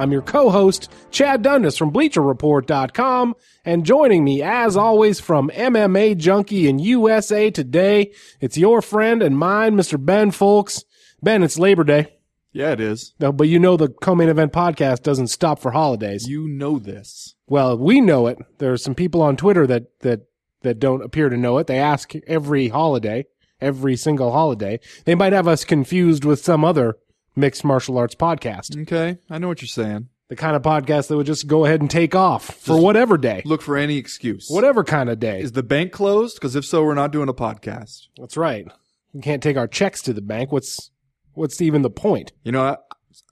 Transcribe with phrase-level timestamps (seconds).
[0.00, 3.34] I'm your co host, Chad Dundas from BleacherReport.com.
[3.66, 8.10] And joining me, as always, from MMA Junkie in USA Today,
[8.40, 10.02] it's your friend and mine, Mr.
[10.02, 10.84] Ben Fowlkes.
[11.22, 12.16] Ben, it's Labor Day.
[12.50, 13.12] Yeah, it is.
[13.20, 16.26] No, but you know the Co Main Event Podcast doesn't stop for holidays.
[16.26, 17.34] You know this.
[17.46, 18.38] Well, we know it.
[18.56, 20.22] There are some people on Twitter that that
[20.62, 21.66] that don't appear to know it.
[21.66, 23.26] They ask every holiday,
[23.60, 24.80] every single holiday.
[25.04, 26.96] They might have us confused with some other
[27.40, 28.80] mixed martial arts podcast.
[28.82, 30.08] Okay, I know what you're saying.
[30.28, 33.42] The kind of podcast that would just go ahead and take off for whatever day,
[33.44, 34.46] Look for any excuse.
[34.48, 35.40] whatever kind of day.
[35.40, 36.36] Is the bank closed?
[36.36, 38.06] Because if so, we're not doing a podcast.
[38.16, 38.64] That's right.
[39.12, 40.52] We can't take our checks to the bank.
[40.52, 40.90] What's
[41.32, 42.32] what's even the point?
[42.44, 42.76] You know, I-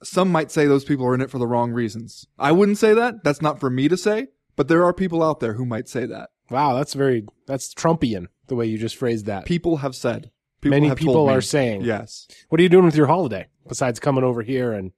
[0.03, 2.27] some might say those people are in it for the wrong reasons.
[2.39, 3.23] I wouldn't say that.
[3.23, 4.29] That's not for me to say.
[4.57, 6.31] But there are people out there who might say that.
[6.51, 9.45] Wow, that's very that's Trumpian the way you just phrased that.
[9.45, 10.31] People have said.
[10.61, 11.83] People Many people are saying.
[11.83, 12.27] Yes.
[12.49, 14.93] What are you doing with your holiday besides coming over here and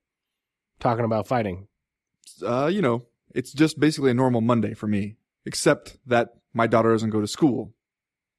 [0.79, 1.69] talking about fighting?
[2.43, 6.91] Uh, you know, it's just basically a normal Monday for me, except that my daughter
[6.93, 7.75] doesn't go to school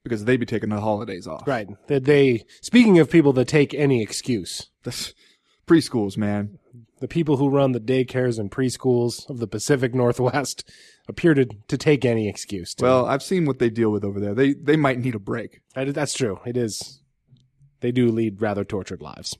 [0.04, 1.48] because they be taking the holidays off.
[1.48, 1.68] Right.
[1.88, 5.14] That they speaking of people that take any excuse, That's
[5.68, 6.58] preschools, man.
[7.00, 10.68] the people who run the daycares and preschools of the Pacific Northwest
[11.08, 12.74] appear to, to take any excuse.
[12.76, 12.84] To.
[12.84, 14.34] Well, I've seen what they deal with over there.
[14.34, 15.62] They they might need a break.
[15.76, 16.40] That- that's true.
[16.48, 16.98] It is.
[17.82, 19.38] They do lead rather tortured lives.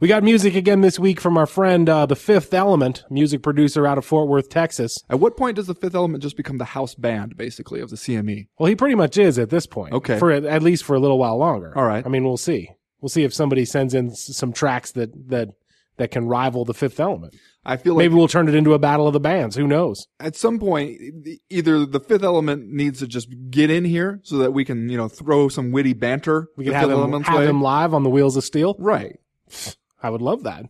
[0.00, 3.86] We got music again this week from our friend, uh, the Fifth Element, music producer
[3.86, 4.98] out of Fort Worth, Texas.
[5.08, 7.96] At what point does the Fifth Element just become the house band, basically, of the
[7.96, 8.48] CME?
[8.58, 9.94] Well, he pretty much is at this point.
[9.94, 10.18] Okay.
[10.18, 11.72] For at at least for a little while longer.
[11.76, 12.04] All right.
[12.04, 12.70] I mean, we'll see.
[13.00, 15.48] We'll see if somebody sends in some tracks that that
[16.02, 17.36] that can rival the Fifth Element.
[17.64, 19.54] I feel like Maybe we'll turn it into a battle of the bands.
[19.54, 20.08] Who knows?
[20.18, 20.98] at some point,
[21.48, 24.96] either the Fifth Element needs to just get in here so that we can, you
[24.96, 26.48] know, throw some witty banter.
[26.56, 28.74] We could have them, have them live on the Wheels of Steel.
[28.80, 29.16] Right.
[30.02, 30.66] I would love that.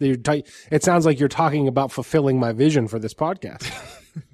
[0.00, 3.70] It sounds like you're talking about fulfilling my vision for this podcast.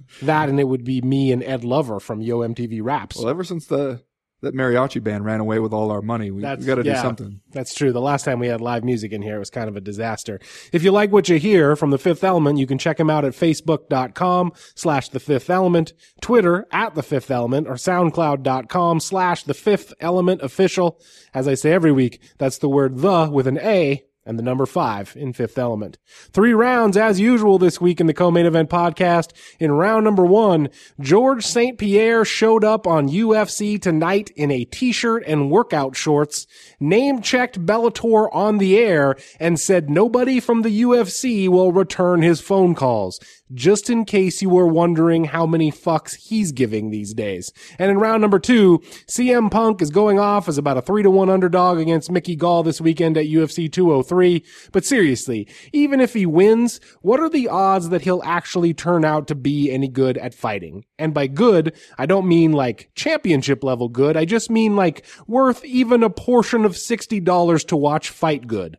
[0.22, 3.16] that and it would be me and Ed Lover from Yo MTV Raps.
[3.16, 4.02] Well, ever since the
[4.40, 6.94] that mariachi band ran away with all our money, we, we got to yeah, do
[6.94, 7.40] something.
[7.50, 7.92] That's true.
[7.92, 10.40] The last time we had live music in here, it was kind of a disaster.
[10.72, 13.24] If you like what you hear from the Fifth Element, you can check them out
[13.24, 19.54] at facebook.com slash the Fifth Element, Twitter at the Fifth Element, or soundcloud.com slash the
[19.54, 21.00] Fifth Element official.
[21.34, 24.66] As I say every week, that's the word the with an A and the number
[24.66, 25.96] five in Fifth Element.
[26.32, 29.32] Three rounds as usual this week in the co-main event podcast.
[29.58, 30.68] In round number one,
[31.00, 31.78] Georges St.
[31.78, 36.46] Pierre showed up on UFC tonight in a t-shirt and workout shorts,
[36.78, 42.42] name checked Bellator on the air and said nobody from the UFC will return his
[42.42, 43.18] phone calls.
[43.54, 47.52] Just in case you were wondering how many fucks he's giving these days.
[47.78, 51.10] And in round number two, CM Punk is going off as about a three to
[51.10, 54.44] one underdog against Mickey Gall this weekend at UFC 203.
[54.72, 59.26] But seriously, even if he wins, what are the odds that he'll actually turn out
[59.28, 60.84] to be any good at fighting?
[60.98, 64.16] And by good, I don't mean like championship level good.
[64.16, 68.78] I just mean like worth even a portion of $60 to watch fight good.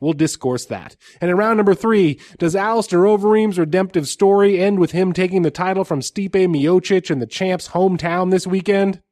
[0.00, 0.96] We'll discourse that.
[1.20, 5.50] And in round number three, does Alistair Overeem's redemptive story end with him taking the
[5.50, 9.02] title from Stipe Miocic in the champ's hometown this weekend?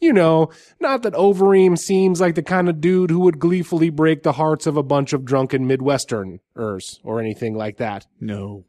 [0.00, 4.22] You know, not that Overeem seems like the kind of dude who would gleefully break
[4.22, 8.06] the hearts of a bunch of drunken Midwesterners or anything like that.
[8.18, 8.64] No,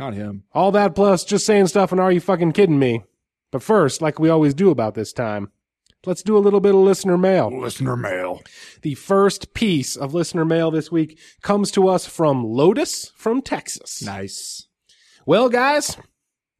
[0.00, 0.42] not him.
[0.52, 3.04] All that plus just saying stuff and are you fucking kidding me?
[3.52, 5.52] But first, like we always do about this time,
[6.06, 7.50] let's do a little bit of listener mail.
[7.50, 8.42] Listener mail.
[8.82, 14.02] The first piece of listener mail this week comes to us from Lotus from Texas.
[14.02, 14.66] Nice.
[15.26, 15.96] Well, guys,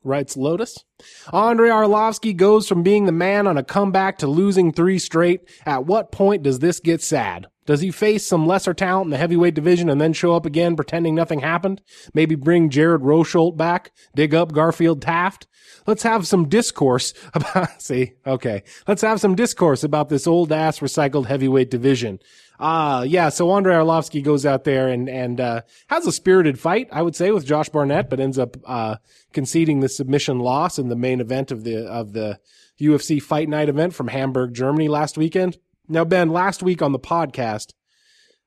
[0.03, 0.85] writes Lotus,
[1.33, 5.49] Andrei Arlovsky goes from being the man on a comeback to losing three straight.
[5.67, 7.47] At what point does this get sad?
[7.67, 10.77] Does he face some lesser talent in the heavyweight division and then show up again
[10.77, 11.81] pretending nothing happened?
[12.13, 13.93] Maybe bring Jared Rosholt back?
[14.15, 15.47] Dig up Garfield Taft?
[15.87, 18.63] Let's have some discourse about, see, okay.
[18.87, 22.21] Let's have some discourse about this old ass recycled heavyweight division.
[22.59, 26.89] Uh, yeah, so Andrei Arlovsky goes out there and, and, uh, has a spirited fight,
[26.93, 28.97] I would say, with Josh Barnett, but ends up, uh,
[29.33, 32.39] conceding the submission loss in the main event of the, of the
[32.81, 35.59] UFC Fight Night event from Hamburg, Germany last weekend.
[35.89, 37.73] Now, Ben, last week on the podcast,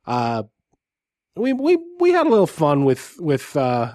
[0.06, 0.44] uh,
[1.36, 3.94] we, we, we had a little fun with, with, uh,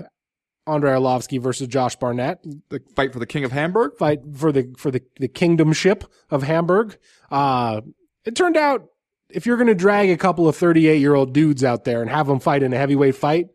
[0.67, 2.43] Andrei Arlovsky versus Josh Barnett.
[2.69, 3.93] The fight for the King of Hamburg.
[3.99, 6.97] Fight for the for the the kingdomship of Hamburg.
[7.31, 7.81] Uh,
[8.25, 8.87] it turned out
[9.29, 12.11] if you're going to drag a couple of 38 year old dudes out there and
[12.11, 13.47] have them fight in a heavyweight fight,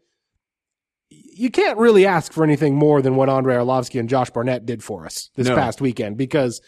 [1.10, 4.84] you can't really ask for anything more than what Andrei Arlovsky and Josh Barnett did
[4.84, 5.56] for us this No.
[5.56, 6.62] past weekend because.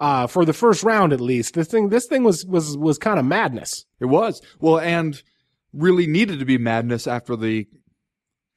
[0.00, 3.20] Uh, for the first round, at least, this thing, this thing was, was, was kind
[3.20, 3.86] of madness.
[4.00, 4.42] It was.
[4.58, 5.22] Well, and
[5.72, 7.68] really needed to be madness after the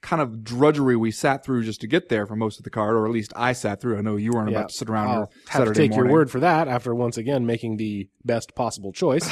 [0.02, 2.96] kind of drudgery we sat through just to get there for most of the card,
[2.96, 3.98] or at least I sat through.
[3.98, 4.58] I know you weren't Yeah.
[4.60, 6.10] about to sit around I'll here have to take morning.
[6.10, 9.28] your word for that after once again making the best possible choice.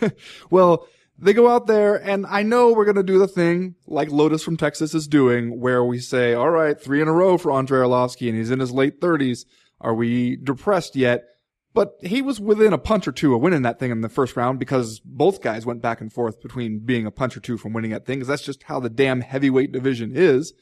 [0.50, 0.86] well,
[1.18, 4.42] they go out there, and I know we're going to do the thing like Lotus
[4.42, 7.80] from Texas is doing, where we say, all right, three in a row for Andrei
[7.80, 9.44] Arlovsky, and he's in his late 30s.
[9.82, 11.24] Are we depressed yet?
[11.72, 14.36] But he was within a punch or two of winning that thing in the first
[14.36, 17.72] round because both guys went back and forth between being a punch or two from
[17.72, 20.52] winning that thing, 'cause that's just how the damn heavyweight division is.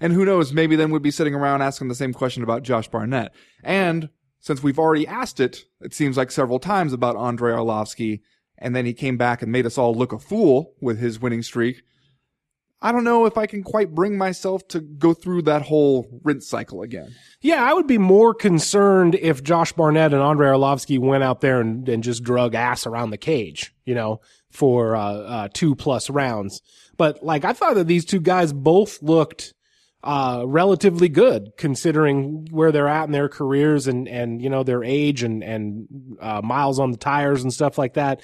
[0.00, 2.88] And who knows, maybe then we'd be sitting around asking the same question about Josh
[2.88, 3.32] Barnett.
[3.62, 4.10] And
[4.40, 8.20] since we've already asked it, it seems like several times about Andrei Arlovsky,
[8.56, 11.42] and then he came back and made us all look a fool with his winning
[11.42, 11.82] streak.
[12.80, 16.46] I don't know if I can quite bring myself to go through that whole rinse
[16.46, 17.14] cycle again.
[17.40, 21.60] yeah, I would be more concerned if Josh Barnett and Andrei Arlovsky went out there
[21.60, 24.20] and, and just drug ass around the cage, you know,
[24.50, 26.62] for uh, uh, two plus rounds.
[26.96, 29.54] But like, I thought that these two guys both looked
[30.04, 34.84] uh, relatively good considering where they're at in their careers and, and, you know, their
[34.84, 38.20] age and, and, uh, miles on the tires and stuff like that.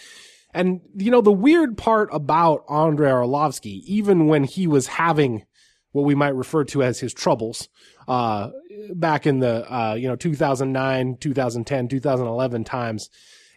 [0.54, 5.44] And, you know, the weird part about Andrei Arlovsky, even when he was having
[5.90, 7.68] what we might refer to as his troubles,
[8.06, 8.50] uh,
[8.94, 13.10] back in the, uh, you know, 2009, 2010, 2011 times,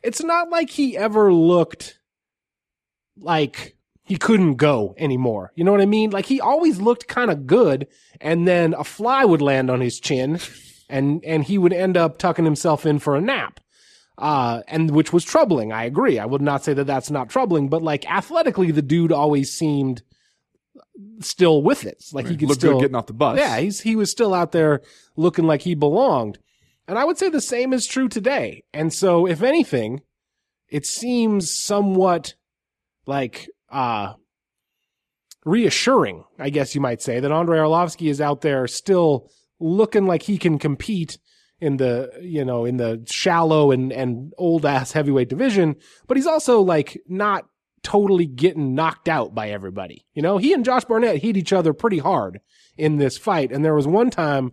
[0.03, 1.99] it's not like he ever looked
[3.19, 5.51] like he couldn't go anymore.
[5.55, 6.11] You know what I mean?
[6.11, 7.88] Like he always looked kind of good
[8.21, 10.39] and then a fly would land on his chin
[10.89, 13.59] and, and he would end up tucking himself in for a nap.
[14.18, 15.72] Uh, and which was troubling.
[15.72, 16.18] I agree.
[16.18, 20.02] I would not say that that's not troubling, but like athletically, the dude always seemed
[21.19, 22.04] still with it.
[22.12, 23.38] Like he could Looked still getting off the bus.
[23.38, 24.81] yeah, he's he was still out there
[25.16, 26.40] looking like he belonged.
[26.88, 28.64] And I would say the same is true today.
[28.74, 30.02] And so if anything,
[30.69, 32.34] it seems somewhat
[33.06, 34.14] like uh
[35.46, 39.30] reassuring, I guess you might say, that Andrei Arlovsky is out there still
[39.60, 41.18] looking like he can compete
[41.59, 45.75] in the you know in the shallow and and old ass heavyweight division,
[46.07, 47.48] but he's also like not
[47.83, 50.06] totally getting knocked out by everybody.
[50.13, 52.42] You know, he and Josh Barnett hit each other pretty hard
[52.77, 54.51] in this fight, and there was one time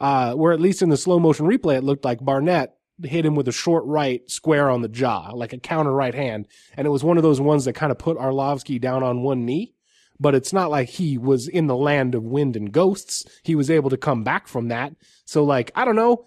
[0.00, 3.34] uh, where at least in the slow motion replay, it looked like Barnett hit him
[3.34, 6.90] with a short right square on the jaw, like a counter right hand, and it
[6.90, 9.74] was one of those ones that kind of put Arlovsky down on one knee.
[10.20, 13.26] But it's not like he was in the land of wind and ghosts.
[13.42, 14.94] He was able to come back from that.
[15.24, 16.26] So, like, I don't know.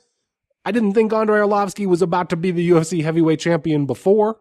[0.66, 4.40] I didn't think Andrei Arlovsky was about to be the UFC heavyweight champion before.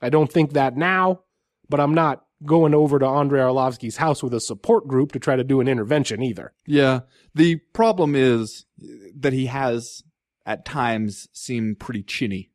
[0.00, 1.22] I don't think that now,
[1.68, 5.34] but I'm not going over to Andrei Arlovsky's house with a support group to try
[5.34, 6.52] to do an intervention either.
[6.66, 7.00] Yeah.
[7.34, 8.66] The problem is
[9.18, 10.02] that he has
[10.46, 12.50] at times seemed pretty chinny,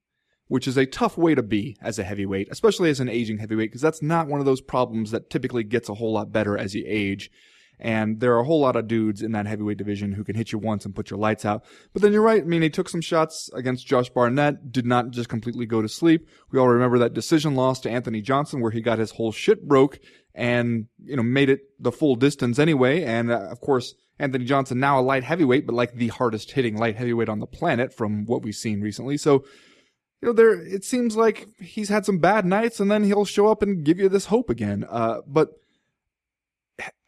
[0.48, 3.72] which is a tough way to be as a heavyweight, especially as an aging heavyweight,
[3.72, 6.76] because that's not one of those problems that typically gets a whole lot better as
[6.76, 7.32] you age.
[7.80, 10.52] And there are a whole lot of dudes in that heavyweight division who can hit
[10.52, 11.64] you once and put your lights out.
[11.94, 12.42] But then you're right.
[12.42, 15.88] I mean, he took some shots against Josh Barnett, did not just completely go to
[15.88, 16.28] sleep.
[16.52, 19.68] We all remember that decision loss to Anthony Johnson where he got his whole shit
[19.68, 20.00] broke
[20.36, 23.04] and, you know, made it the full distance anyway.
[23.04, 26.78] And uh, of course, Anthony Johnson now a light heavyweight, but like the hardest hitting
[26.78, 29.16] light heavyweight on the planet from what we've seen recently.
[29.16, 29.46] So,
[30.22, 33.48] you know, there, it seems like he's had some bad nights and then he'll show
[33.48, 34.86] up and give you this hope again.
[34.90, 35.52] Uh, but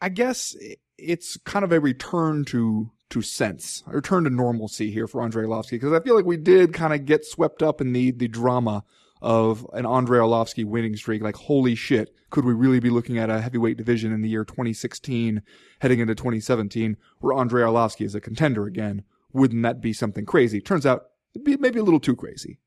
[0.00, 0.56] I guess
[0.98, 5.44] it's kind of a return to to sense, a return to normalcy here for Andrei
[5.44, 8.28] Arlovsky because I feel like we did kind of get swept up in the the
[8.28, 8.84] drama
[9.20, 11.22] of an Andrei Arlovsky winning streak.
[11.22, 14.44] Like, holy shit, could we really be looking at a heavyweight division in the year
[14.44, 15.42] 2016,
[15.80, 19.04] heading into 2017, where Andrei Arlovsky is a contender again?
[19.32, 20.60] Wouldn't that be something crazy?
[20.60, 22.58] Turns out it'd be maybe a little too crazy.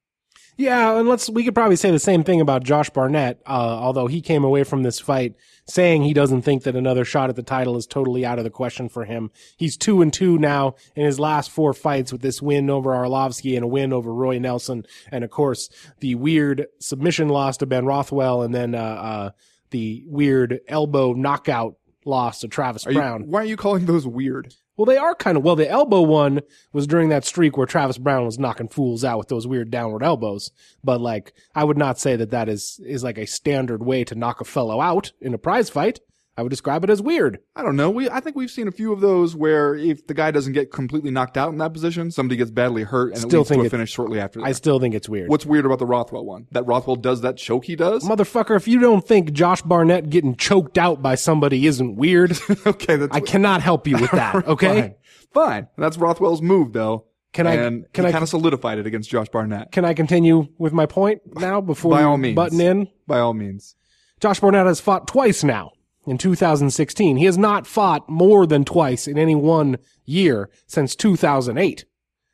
[0.57, 4.07] Yeah, and let's we could probably say the same thing about Josh Barnett, uh, although
[4.07, 5.35] he came away from this fight
[5.67, 8.49] saying he doesn't think that another shot at the title is totally out of the
[8.49, 9.31] question for him.
[9.57, 13.55] He's two and two now in his last four fights with this win over Arlovsky
[13.55, 15.69] and a win over Roy Nelson, and of course
[15.99, 19.29] the weird submission loss to Ben Rothwell, and then uh, uh,
[19.71, 23.23] the weird elbow knockout loss to Travis Are you, Browne.
[23.27, 24.53] why are you calling those weird?
[24.77, 25.55] Well, they are kind of well.
[25.55, 26.41] The elbow one
[26.73, 30.03] was during that streak where Travis Browne was knocking fools out with those weird downward
[30.03, 30.51] elbows.
[30.83, 34.15] But like, I would not say that that is is like a standard way to
[34.15, 35.99] knock a fellow out in a prize fight.
[36.37, 37.39] I would describe it as weird.
[37.55, 37.89] I don't know.
[37.89, 40.69] We I think we've seen a few of those where if the guy doesn't get
[40.71, 43.59] completely knocked out in that position, somebody gets badly hurt and Still it leads think
[43.59, 44.43] to a it- finish shortly after.
[44.43, 45.29] I still think it's weird.
[45.29, 46.47] What's weird about the Rothwell one?
[46.51, 48.03] That Rothwell does that choke he does?
[48.03, 52.37] Motherfucker, if you don't think Josh Barnett getting choked out by somebody isn't weird,
[52.67, 54.81] okay, that's I cannot help you with that, okay?
[54.81, 54.95] Fine.
[55.33, 55.67] Fine.
[55.77, 57.05] That's Rothwell's move though.
[57.31, 59.71] Can I- and can I- kind of solidified it against Josh Barnett.
[59.71, 62.35] Can I continue with my point now before By all means.
[62.35, 62.89] button in?
[63.07, 63.75] By all means.
[64.19, 65.71] Josh Barnett has fought twice now
[66.05, 67.17] in 2016.
[67.17, 71.85] He has not fought more than twice in any one year since 2008.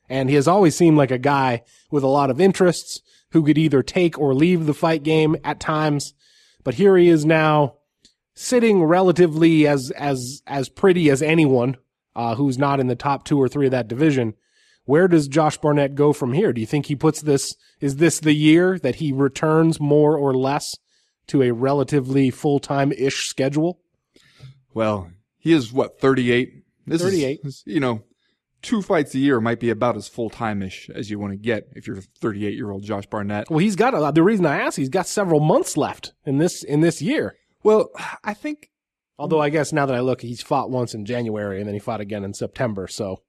[0.10, 3.02] And he has always seemed like a guy with a lot of interests
[3.32, 6.14] who could either take or leave the fight game at times.
[6.64, 7.76] But here he is now
[8.34, 11.78] sitting relatively as, as, as pretty as anyone,
[12.16, 14.34] uh, who's not in the top two or three of that division.
[14.86, 16.52] Where does Josh Barnett go from here?
[16.52, 20.34] Do you think he puts this, is this the year that he returns more or
[20.34, 20.78] less
[21.28, 23.80] to a relatively full-time-ish schedule?
[24.74, 26.64] Well, he is what, 38?
[26.88, 27.44] This is- 38.
[27.44, 28.04] this- you know,
[28.62, 31.38] two fights a year might be about as full time ish as you want to
[31.38, 33.50] get if you're 38 year old Josh Barnett.
[33.50, 36.64] Well, he's got a, the reason I asked, he's got several months left in this,
[36.64, 37.36] in this year.
[37.64, 37.90] Well,
[38.24, 38.70] I think
[39.20, 41.80] Although I guess now that I look, he's fought once in January and then he
[41.80, 42.88] fought again in September.
[42.88, 43.22] So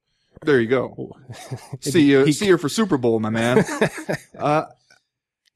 [0.43, 1.15] there you go.
[1.81, 3.63] see you, He- see you for Super Bowl, my man.
[4.39, 4.65] uh,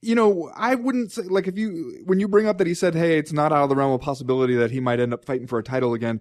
[0.07, 2.95] you know, I wouldn't say like if you when you bring up that he said,
[2.95, 5.49] "Hey, it's not out of the realm of possibility that he might end up fighting
[5.49, 6.21] for a title again."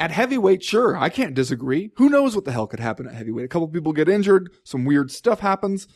[0.00, 1.90] At heavyweight, sure, I can't disagree.
[1.96, 3.44] Who knows what the hell could happen at heavyweight?
[3.44, 5.88] A couple people get injured, some weird stuff happens.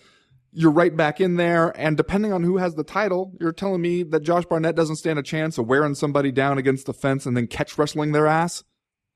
[0.53, 4.03] You're right back in there, and depending on who has the title, you're telling me
[4.03, 7.37] that Josh Barnett doesn't stand a chance of wearing somebody down against the fence and
[7.37, 8.65] then catch wrestling their ass?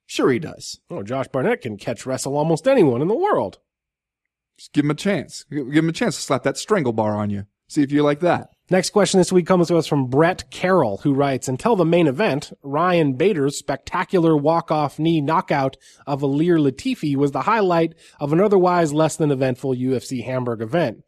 [0.07, 0.81] Sure, he does.
[0.89, 3.59] oh, Josh Barnett can catch wrestle almost anyone in the world.
[4.57, 5.45] Just give him a chance.
[5.51, 7.47] Give him a chance to slap that strangle bar on you.
[7.69, 8.51] See if you like that.
[8.69, 12.09] Next question this week comes to us from Brett Carroll, who writes, Until the main
[12.09, 18.41] event, Ryan Bader's spectacular walk-off knee knockout of Ilir Latifi was the highlight of an
[18.41, 21.05] otherwise less than eventful UFC Hamburg event.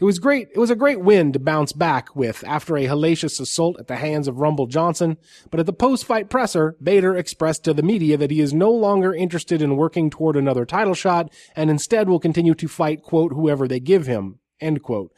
[0.00, 0.48] It was great.
[0.54, 3.96] It was a great win to bounce back with after a hellacious assault at the
[3.96, 5.18] hands of Rumble Johnson.
[5.50, 9.14] But at the post-fight presser, Bader expressed to the media that he is no longer
[9.14, 13.68] interested in working toward another title shot and instead will continue to fight, quote, whoever
[13.68, 15.12] they give him, end quote.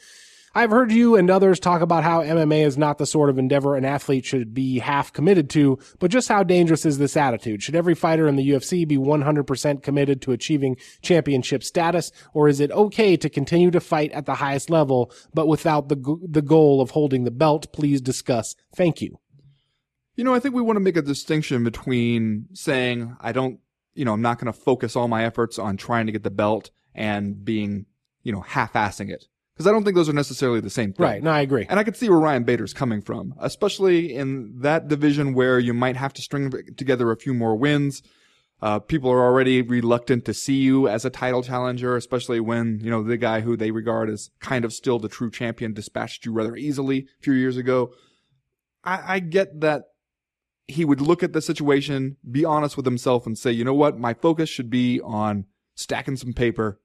[0.56, 3.75] I've heard you and others talk about how MMA is not the sort of endeavor
[3.75, 7.61] an athlete should be half committed to, but just how dangerous is this attitude?
[7.61, 12.61] Should every fighter in the UFC be 100% committed to achieving championship status, or is
[12.61, 16.80] it okay to continue to fight at the highest level, but without the, the goal
[16.80, 17.73] of holding the belt?
[17.73, 18.54] Please discuss.
[18.76, 19.18] Thank you.
[20.14, 23.58] You know, I think we want to make a distinction between saying, I don't,
[23.94, 26.30] you know, I'm not going to focus all my efforts on trying to get the
[26.30, 27.87] belt and being,
[28.23, 29.26] you know, half-assing it.
[29.54, 31.04] Because I don't think those are necessarily the same thing.
[31.04, 31.23] Right.
[31.23, 31.66] No, I agree.
[31.68, 35.73] And I could see where Ryan Bader's coming from, especially in that division where you
[35.73, 38.02] might have to string together a few more wins.
[38.61, 42.90] Uh, people are already reluctant to see you as a title challenger, especially when, you
[42.90, 46.32] know, the guy who they regard as kind of still the true champion dispatched you
[46.32, 47.92] rather easily a few years ago.
[48.82, 49.84] I, I get that
[50.66, 53.99] he would look at the situation, be honest with himself and say, you know what?
[53.99, 55.44] My focus should be on
[55.75, 56.80] stacking some paper,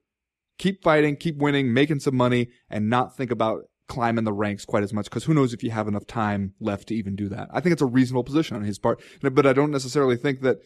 [0.59, 4.83] keep fighting, keep winning, making some money, and not think about climbing the ranks quite
[4.83, 7.49] as much because who knows if you have enough time left to even do that.
[7.51, 10.59] I think it's a reasonable position on his part, but I don't necessarily think that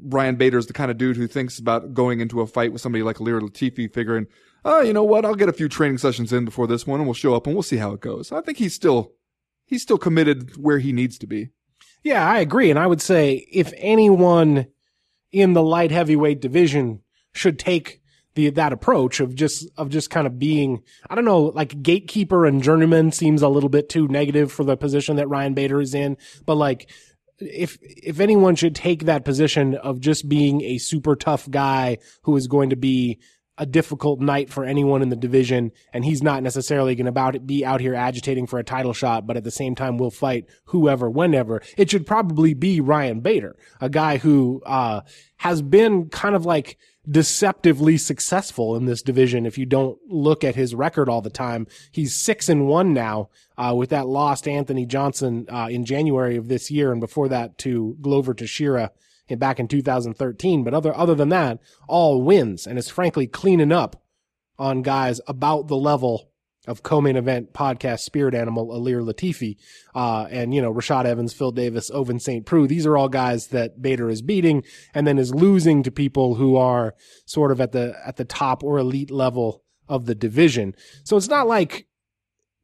[0.00, 2.80] Ryan Bader is the kind of dude who thinks about going into a fight with
[2.80, 4.26] somebody like Ilir Latifi figuring,
[4.64, 5.24] oh, you know what?
[5.24, 7.56] I'll get a few training sessions in before this one and we'll show up and
[7.56, 8.30] we'll see how it goes.
[8.30, 9.12] I think he's still,
[9.66, 11.50] he's still committed where he needs to be.
[12.04, 12.70] Yeah, I agree.
[12.70, 14.68] And I would say if anyone
[15.30, 17.00] in the light heavyweight division
[17.32, 18.01] should take
[18.34, 22.46] the, that approach of just, of just kind of being, I don't know, like gatekeeper
[22.46, 25.94] and journeyman seems a little bit too negative for the position that Ryan Bader is
[25.94, 26.16] in.
[26.46, 26.90] But like,
[27.38, 32.36] if, if anyone should take that position of just being a super tough guy who
[32.36, 33.18] is going to be
[33.58, 37.64] a difficult night for anyone in the division, and he's not necessarily going to be
[37.64, 41.10] out here agitating for a title shot, but at the same time will fight whoever,
[41.10, 41.60] whenever.
[41.76, 45.02] It should probably be Ryan Bader, a guy who uh,
[45.36, 46.78] has been kind of like
[47.08, 49.46] deceptively successful in this division.
[49.46, 53.30] If you don't look at his record all the time, he's six and one now
[53.56, 57.58] uh, with that lost Anthony Johnson uh, in January of this year, and before that
[57.58, 58.92] to Glover Teixeira
[59.28, 60.64] in- back in 2013.
[60.64, 64.02] But other other than that, all wins, and is frankly cleaning up
[64.58, 66.31] on guys about the level
[66.66, 69.56] of co-main event podcast spirit animal Ilir Latifi,
[69.94, 72.46] uh, and you know Rashad Evans, Phil Davis, Ovince St.
[72.46, 72.66] Preux.
[72.66, 74.64] These are all guys that Bader is beating,
[74.94, 76.94] and then is losing to people who are
[77.26, 80.74] sort of at the at the top or elite level of the division.
[81.04, 81.86] So it's not like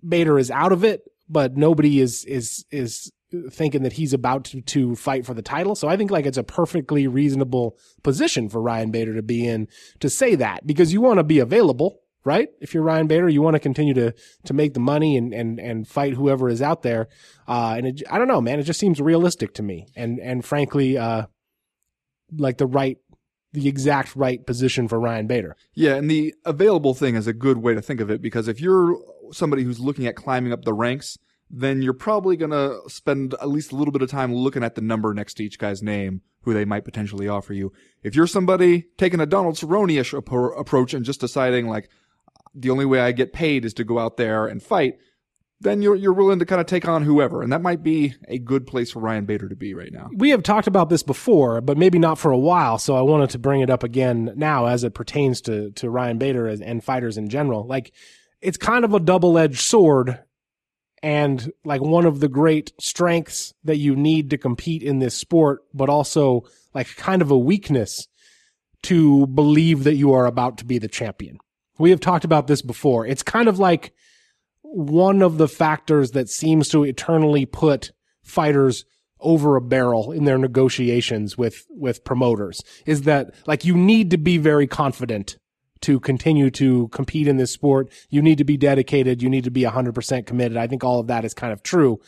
[0.07, 3.11] Bader is out of it, but nobody is is is
[3.50, 5.75] thinking that he's about to, to fight for the title.
[5.75, 9.69] So I think like it's a perfectly reasonable position for Ryan Bader to be in
[10.00, 12.49] to say that because you want to be available, right?
[12.61, 15.58] If you're Ryan Bader, you want to continue to to make the money and and
[15.58, 17.08] and fight whoever is out there.
[17.49, 20.44] Uh, and it, I don't know, man, it just seems realistic to me, and and
[20.44, 21.25] frankly, uh,
[22.37, 22.99] like the right,
[23.52, 25.56] the exact right position for Ryan Bader.
[25.73, 28.61] Yeah, and the available thing is a good way to think of it because if
[28.61, 28.99] you're
[29.32, 31.18] somebody who's looking at climbing up the ranks,
[31.50, 34.75] then you're probably going to spend at least a little bit of time looking at
[34.75, 37.73] the number next to each guy's name who they might potentially offer you.
[38.02, 41.90] If you're somebody taking a Donald Cerrone-ish approach and just deciding like
[42.55, 44.95] the only way I get paid is to go out there and fight,
[45.61, 48.38] then you're you're willing to kind of take on whoever, and that might be a
[48.38, 50.09] good place for Ryan Bader to be right now.
[50.14, 52.78] We have talked about this before, but maybe not for a while.
[52.78, 56.19] So I wanted to bring it up again now, as it pertains to to Ryan
[56.19, 57.67] Bader and fighters in general.
[57.67, 57.93] Like,
[58.40, 60.23] it's kind of a double edged sword
[61.02, 65.61] and like one of the great strengths that you need to compete in this sport,
[65.75, 68.09] but also like kind of a weakness
[68.85, 71.38] to believe that you are about to be the champion.
[71.78, 73.06] We have talked about this before.
[73.06, 73.92] It's kind of like
[74.62, 77.92] one of the factors that seems to eternally put
[78.23, 78.85] fighters
[79.20, 84.18] over a barrel in their negotiations with, with promoters is that like you need to
[84.18, 85.38] be very confident
[85.80, 87.90] to continue to compete in this sport.
[88.11, 89.23] You need to be dedicated.
[89.23, 90.56] You need to be 100% committed.
[90.56, 92.00] I think all of that is kind of true.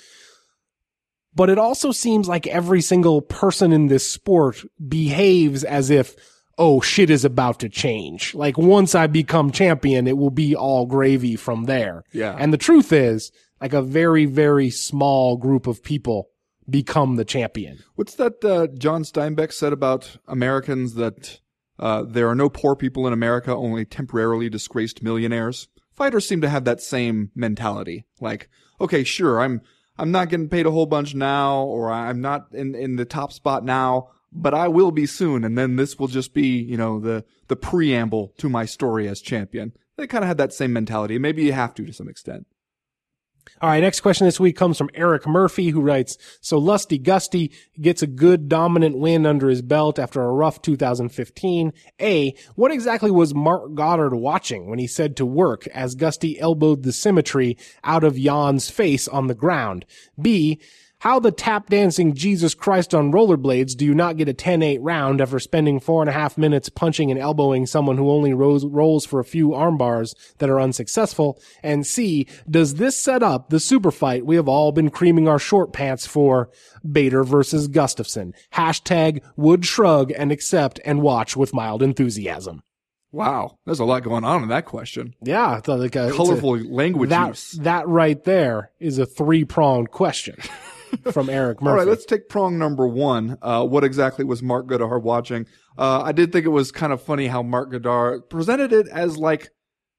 [1.35, 6.17] But it also seems like every single person in this sport behaves as if,
[6.61, 8.35] oh, shit is about to change.
[8.35, 12.05] Like once I become champion, it will be all gravy from there.
[12.12, 12.37] Yeah.
[12.38, 16.29] And the truth is, like a very, very small group of people
[16.69, 17.79] become the champion.
[17.95, 21.40] What's that uh, John Steinbeck said about Americans that
[21.79, 25.67] uh, there are no poor people in America, only temporarily disgraced millionaires.
[25.95, 28.05] Fighters seem to have that same mentality.
[28.21, 28.50] Like,
[28.81, 29.62] okay, sure, I'm
[29.99, 33.33] I'm not getting paid a whole bunch now, or I'm not in in the top
[33.33, 37.01] spot now, but I will be soon, and then this will just be, you know,
[37.01, 39.73] the the preamble to my story as champion.
[39.97, 41.19] They kind of had that same mentality.
[41.19, 42.47] Maybe you have to to some extent.
[43.61, 47.52] All right, next question this week comes from Eric Murphy, who writes, so Lusty Gusty
[47.81, 51.73] gets a good dominant win under his belt after a rough 2015.
[52.00, 56.83] A, what exactly was Marc Goddard watching when he said to work as Gusty elbowed
[56.83, 59.85] the symmetry out of Jan's face on the ground?
[60.21, 60.61] B,
[61.00, 65.21] how the tap dancing Jesus Christ on rollerblades do you not get a 10-8 round
[65.21, 69.06] after spending four and a half minutes punching and elbowing someone who only rolls, rolls
[69.06, 71.41] for a few arm bars that are unsuccessful?
[71.63, 75.39] And C, does this set up the super fight we have all been creaming our
[75.39, 76.50] short pants for?
[76.89, 78.34] Bader versus Gustafsson?
[78.52, 82.63] Hashtag would shrug and accept and watch with mild enthusiasm.
[83.13, 85.15] Wow, there's a lot going on in that question.
[85.23, 87.52] Yeah, like a, Colorful a, language that, use.
[87.52, 90.36] That right there is a three pronged question.
[91.13, 91.71] from Eric Murphy.
[91.71, 93.39] All right, let's take prong number one.
[93.43, 95.47] Uh, what exactly was Marc Goddard watching?
[95.79, 99.17] Uh, I did think it was kind of funny how Marc Goddard presented it as
[99.17, 99.50] like,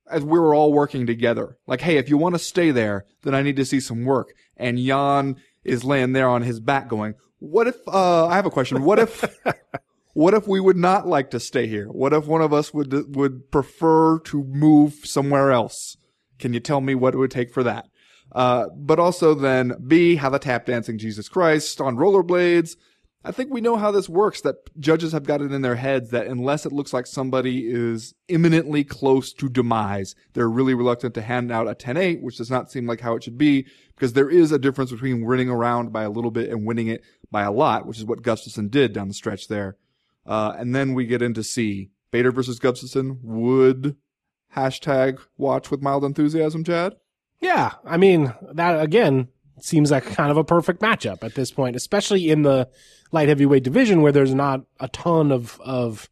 [0.09, 1.57] as we were all working together.
[1.67, 4.33] Like, hey, if you want to stay there, then I need to see some work.
[4.57, 8.51] And Jan is laying there on his back going, what if, uh, I have a
[8.51, 8.83] question.
[8.83, 9.23] What if,
[10.13, 11.87] what if we would not like to stay here?
[11.87, 15.97] What if one of us would, would prefer to move somewhere else?
[16.37, 17.87] Can you tell me what it would take for that?
[18.31, 22.77] Uh, but also then B, how the tap dancing Jesus Christ on rollerblades.
[23.23, 26.09] I think we know how this works that judges have got it in their heads
[26.09, 31.21] that unless it looks like somebody is imminently close to demise, they're really reluctant to
[31.21, 34.29] hand out a 10-8, which does not seem like how it should be because there
[34.29, 37.51] is a difference between winning around by a little bit and winning it by a
[37.51, 39.77] lot, which is what Gustafsson did down the stretch there.
[40.25, 41.91] Uh, and then we get into C.
[42.09, 43.97] Bader versus Gustafsson would
[44.55, 46.95] hashtag watch with mild enthusiasm, Chad?
[47.41, 49.27] Yeah, I mean that again
[49.59, 52.69] seems like kind of a perfect matchup at this point, especially in the
[53.11, 56.09] light heavyweight division where there's not a ton of of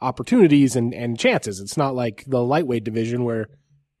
[0.00, 1.60] opportunities and and chances.
[1.60, 3.48] It's not like the lightweight division where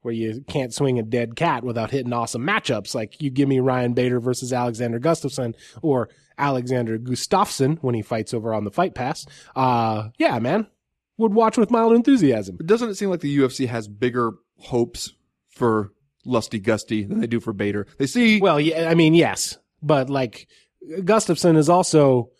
[0.02, 2.94] where you can't swing a dead cat without hitting awesome matchups.
[2.94, 8.32] Like you give me Ryan Bader versus Alexander Gustafsson or Alexander Gustafsson when he fights
[8.32, 9.26] over on the Fight Pass.
[9.54, 10.66] Uh, yeah, man,
[11.18, 12.56] would watch with mild enthusiasm.
[12.64, 15.12] Doesn't it seem like the UFC has bigger hopes
[15.50, 15.92] for
[16.24, 17.86] lusty gusty than they do for Bader.
[17.98, 20.48] They see Well, yeah, I mean, yes, but like
[20.84, 22.30] Gustafsson is also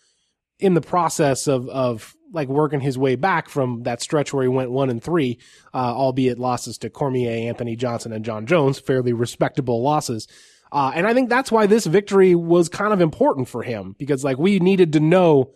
[0.58, 4.48] in the process of of like working his way back from that stretch where he
[4.48, 5.38] went one and three,
[5.74, 10.28] uh, albeit losses to Cormier, Anthony Johnson, and John Jones, fairly respectable losses.
[10.72, 14.22] Uh, and I think that's why this victory was kind of important for him because
[14.22, 15.52] like we needed to know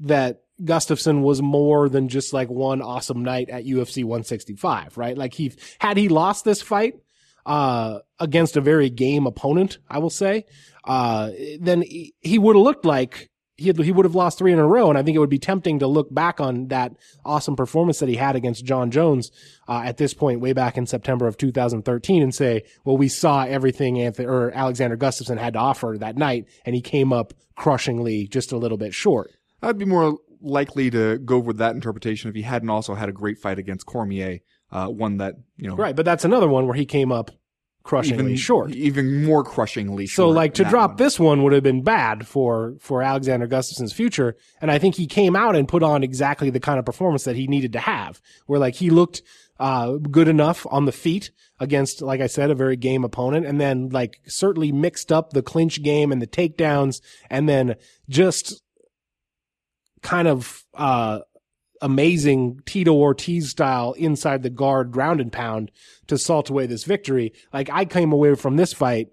[0.00, 5.16] that Gustafsson was more than just like one awesome night at UFC 165, right?
[5.16, 6.96] Like he, had he lost this fight,
[7.46, 10.46] uh, against a very game opponent, I will say,
[10.84, 14.58] uh, then he, would have looked like he had, he would have lost three in
[14.58, 14.88] a row.
[14.88, 16.92] And I think it would be tempting to look back on that
[17.24, 19.30] awesome performance that he had against John Jones,
[19.68, 23.44] uh, at this point, way back in September of 2013 and say, well, we saw
[23.44, 28.26] everything Anthony or Alexander Gustafsson had to offer that night and he came up crushingly
[28.26, 29.32] just a little bit short.
[29.62, 33.12] I'd be more likely to go with that interpretation if he hadn't also had a
[33.12, 34.40] great fight against Cormier,
[34.72, 35.76] uh, one that, you know.
[35.76, 35.94] Right.
[35.94, 37.30] But that's another one where he came up
[37.84, 38.70] crushingly even short.
[38.74, 40.36] Even more crushingly So short.
[40.36, 40.96] like to drop one.
[40.98, 45.06] this one would have been bad for for Alexander Gustafsson's future, and I think he
[45.06, 48.20] came out and put on exactly the kind of performance that he needed to have,
[48.46, 49.22] where like he looked
[49.58, 53.60] uh good enough on the feet against, like I said, a very game opponent, and
[53.60, 57.74] then like certainly mixed up the clinch game and the takedowns, and then
[58.08, 58.62] just
[60.02, 61.18] kind of uh
[61.82, 65.70] amazing Tito Ortiz style inside the guard ground and pound
[66.06, 67.32] to salt away this victory.
[67.52, 69.08] Like I came away from this fight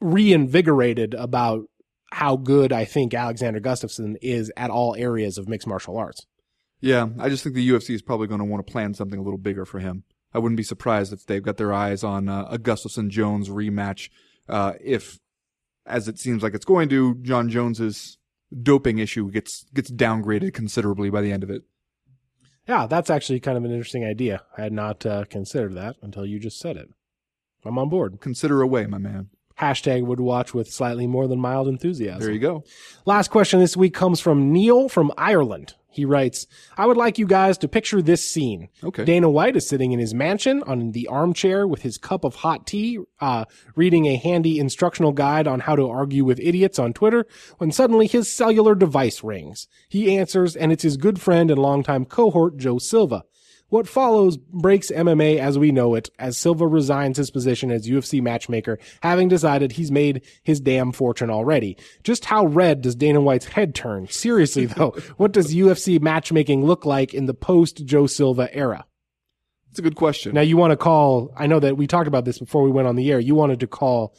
[0.00, 1.68] reinvigorated about
[2.12, 6.26] how good I think Alexander Gustafsson is at all areas of mixed martial arts.
[6.80, 9.22] Yeah, I just think the UFC is probably going to want to plan something a
[9.22, 10.04] little bigger for him.
[10.34, 14.10] I wouldn't be surprised if they've got their eyes on uh, a Gustafsson Jones rematch.
[14.48, 15.18] Uh, if,
[15.86, 18.18] as it seems like it's going to, John Jones's
[18.62, 21.62] doping issue gets gets downgraded considerably by the end of it.
[22.68, 24.42] Yeah, that's actually kind of an interesting idea.
[24.56, 26.88] I had not uh, considered that until you just said it.
[27.64, 28.20] I'm on board.
[28.20, 29.28] Consider away, my man.
[29.58, 32.20] Hashtag would watch with slightly more than mild enthusiasm.
[32.20, 32.64] There you go.
[33.06, 35.74] Last question this week comes from Neil from Ireland.
[35.96, 38.68] He writes, I would like you guys to picture this scene.
[38.84, 39.04] Okay.
[39.04, 42.66] Dana White is sitting in his mansion on the armchair with his cup of hot
[42.66, 47.26] tea, uh, reading a handy instructional guide on how to argue with idiots on Twitter,
[47.58, 49.68] when suddenly his cellular device rings.
[49.88, 53.24] He answers, and it's his good friend and longtime cohort, Joe Silva.
[53.68, 58.22] What follows breaks MMA as we know it, as Silva resigns his position as UFC
[58.22, 61.76] matchmaker, having decided he's made his damn fortune already.
[62.04, 64.06] Just how red does Dana White's head turn?
[64.06, 68.86] Seriously though, what does UFC matchmaking look like in the post Joe Silva era?
[69.70, 70.32] It's a good question.
[70.32, 72.86] Now you want to call, I know that we talked about this before we went
[72.88, 73.18] on the air.
[73.18, 74.14] You wanted to call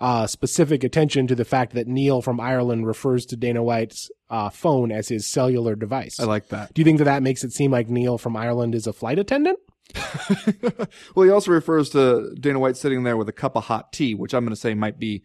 [0.00, 4.50] uh, specific attention to the fact that Neil from Ireland refers to Dana White's uh,
[4.50, 6.20] phone as his cellular device.
[6.20, 6.72] I like that.
[6.74, 9.18] Do you think that that makes it seem like Neil from Ireland is a flight
[9.18, 9.58] attendant?
[11.14, 14.14] well, he also refers to Dana White sitting there with a cup of hot tea,
[14.14, 15.22] which I'm going to say might be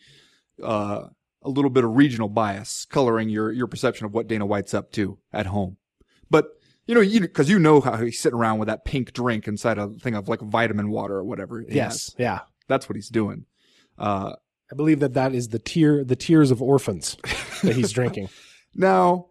[0.63, 1.07] uh,
[1.41, 4.91] a little bit of regional bias coloring your your perception of what Dana White's up
[4.93, 5.77] to at home.
[6.29, 6.45] But
[6.88, 9.77] you know, you because you know how he's sitting around with that pink drink inside
[9.77, 11.62] a thing of like vitamin water or whatever.
[11.62, 11.75] Yes.
[11.75, 12.15] has.
[12.17, 12.39] Yeah.
[12.67, 13.45] that's what he's doing.
[13.97, 14.33] Uh,
[14.73, 17.15] I believe that that is the tear, the tears of orphans
[17.62, 18.29] that he's drinking.
[18.73, 19.27] Now,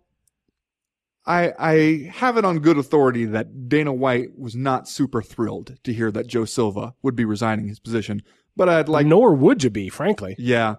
[1.26, 5.92] I I have it on good authority that Dana White was not super thrilled to
[5.92, 8.22] hear that Joe Silva would be resigning his position.
[8.55, 10.37] But I'd like Nor would you be, frankly.
[10.38, 10.76] Yeah.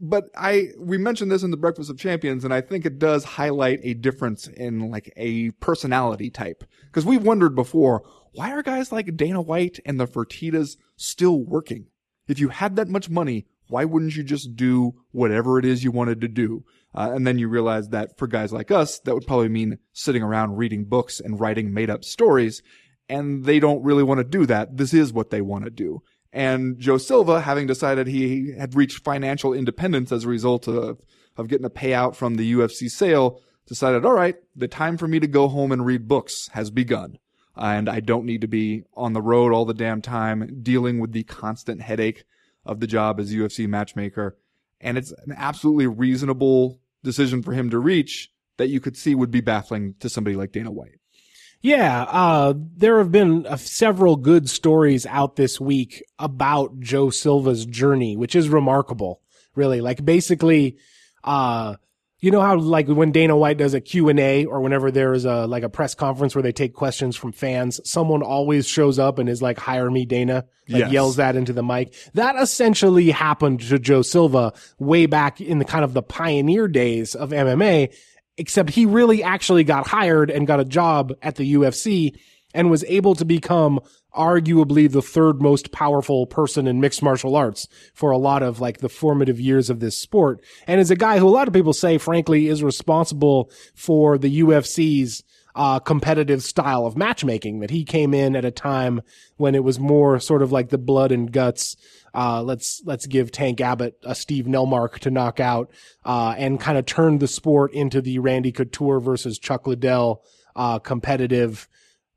[0.00, 3.22] But I we mentioned this in the Breakfast of Champions and I think it does
[3.22, 6.64] highlight a difference in like a personality type.
[6.90, 11.86] Cuz we've wondered before, why are guys like Dana White and the Fertitas still working?
[12.26, 15.90] If you had that much money, why wouldn't you just do whatever it is you
[15.90, 16.62] wanted to do?
[16.94, 20.22] Uh, and then you realize that for guys like us, that would probably mean sitting
[20.22, 22.62] around reading books and writing made up stories.
[23.08, 24.76] And they don't really want to do that.
[24.76, 26.02] This is what they want to do.
[26.34, 31.00] And Joe Silva, having decided he had reached financial independence as a result of,
[31.38, 35.18] of getting a payout from the UFC sale, decided, all right, the time for me
[35.18, 37.16] to go home and read books has begun.
[37.56, 41.12] And I don't need to be on the road all the damn time dealing with
[41.12, 42.24] the constant headache
[42.64, 44.36] of the job as UFC matchmaker.
[44.80, 49.30] And it's an absolutely reasonable decision for him to reach that you could see would
[49.30, 50.98] be baffling to somebody like Dana White.
[51.60, 57.64] Yeah, uh, there have been uh, several good stories out this week about Joe Silva's
[57.64, 59.20] journey, which is remarkable,
[59.54, 59.80] really.
[59.80, 60.78] Like basically,
[61.22, 61.76] uh,
[62.22, 65.46] you know how like when Dana White does a Q&A or whenever there is a
[65.46, 69.28] like a press conference where they take questions from fans, someone always shows up and
[69.28, 70.92] is like hire me Dana, like Yes.
[70.92, 71.92] yells that into the mic.
[72.14, 77.14] That essentially happened to Joe Silva way back in the kind of the pioneer days
[77.14, 77.92] of MMA
[78.38, 82.18] except he really actually got hired and got a job at the UFC
[82.54, 83.80] and was able to become
[84.14, 88.78] arguably the third most powerful person in mixed martial arts for a lot of like
[88.78, 90.42] the formative years of this sport.
[90.66, 94.40] And is a guy who a lot of people say, frankly, is responsible for the
[94.40, 99.02] UFC's uh, competitive style of matchmaking that he came in at a time
[99.36, 101.76] when it was more sort of like the blood and guts.
[102.14, 105.70] Uh, let's, let's give Tank Abbott a Steve Nelmark to knock out,
[106.04, 110.22] uh, and kind of turned the sport into the Randy Couture versus Chuck Liddell,
[110.56, 111.68] uh, competitive,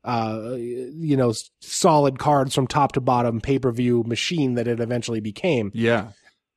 [0.06, 4.80] uh, you know, solid cards from top to bottom pay per view machine that it
[4.80, 5.72] eventually became.
[5.74, 6.10] Yeah.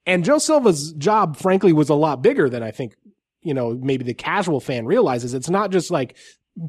[0.06, 2.96] And Joe Silva's job, frankly, was a lot bigger than I think,
[3.42, 5.34] you know, maybe the casual fan realizes.
[5.34, 6.16] It's not just like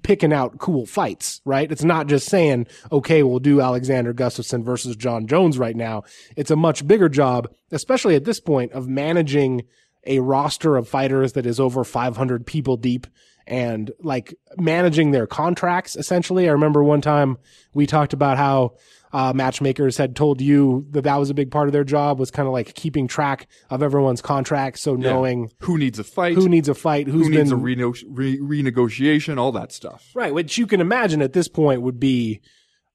[0.03, 1.71] picking out cool fights, right?
[1.71, 6.05] It's not just saying, okay, we'll do Alexander Gustafsson versus John Jones right now.
[6.37, 9.65] It's a much bigger job, especially at this point of managing
[10.07, 13.07] a roster of fighters that is over 500 people deep
[13.47, 16.49] and like managing their contracts essentially.
[16.49, 17.39] I remember one time
[17.75, 18.75] we talked about how
[19.13, 22.31] uh, matchmakers had told you that that was a big part of their job was
[22.31, 24.83] kind of like keeping track of everyone's contracts.
[24.83, 26.35] So knowing Who needs a fight?
[26.37, 29.37] who needs a fight, who's Who been needs a reno- re- renegotiation?
[29.37, 30.11] All that stuff.
[30.15, 32.41] right, which you can imagine at this point would be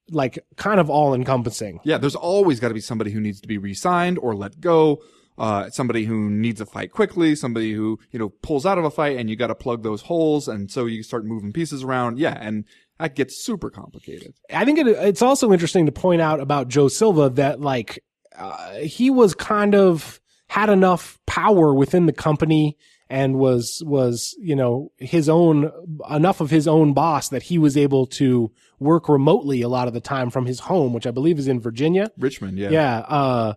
[0.10, 1.80] like kind of all encompassing.
[1.84, 5.02] Yeah, there's always got to be somebody who needs to be re-signed or let go.
[5.38, 8.90] Uh, somebody who needs a fight quickly, somebody who, you know, pulls out of a
[8.90, 10.48] fight and you got to plug those holes.
[10.48, 12.18] And so you start moving pieces around.
[12.18, 12.38] Yeah.
[12.40, 12.64] And
[13.00, 14.34] that gets super complicated.
[14.54, 18.00] I think it, it's also interesting to point out about Joe Silva that like
[18.38, 22.78] uh, he was kind of had enough power within the company
[23.10, 25.72] and was was you know his own
[26.10, 29.94] enough of his own boss that he was able to work remotely a lot of
[29.94, 32.12] the time from his home, which I believe is in Virginia.
[32.18, 32.58] Richmond.
[32.58, 32.70] Yeah.
[32.70, 33.54] Yeah, uh,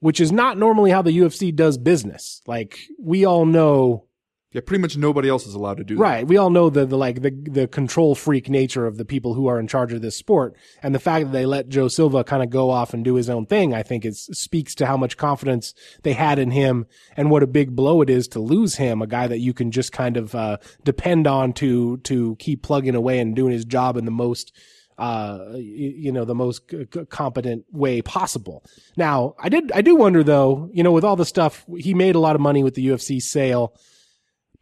[0.00, 2.42] which is not normally how the UFC does business.
[2.46, 4.04] Like we all know
[4.52, 4.62] Yeah.
[4.64, 6.00] Pretty much nobody else is allowed to do that.
[6.00, 6.26] Right.
[6.26, 9.48] We all know the, the like the the control freak nature of the people who
[9.48, 12.42] are in charge of this sport, and the fact that they let Joe Silva kind
[12.42, 15.16] of go off and do his own thing, I think, is speaks to how much
[15.16, 19.02] confidence they had in him, and what a big blow it is to lose him,
[19.02, 22.94] a guy that you can just kind of uh, depend on to to keep plugging
[22.94, 24.52] away and doing his job in the most.
[24.98, 28.64] Uh, y- you know, the most c- competent way possible.
[28.96, 32.14] Now, I did, I do wonder though, you know, with all the stuff, he made
[32.14, 33.74] a lot of money with the UFC sale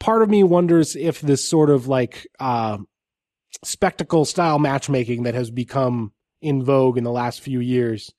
[0.01, 2.79] part of me wonders if this sort of like uh,
[3.65, 8.13] spectacle style matchmaking that has become in vogue in the last few years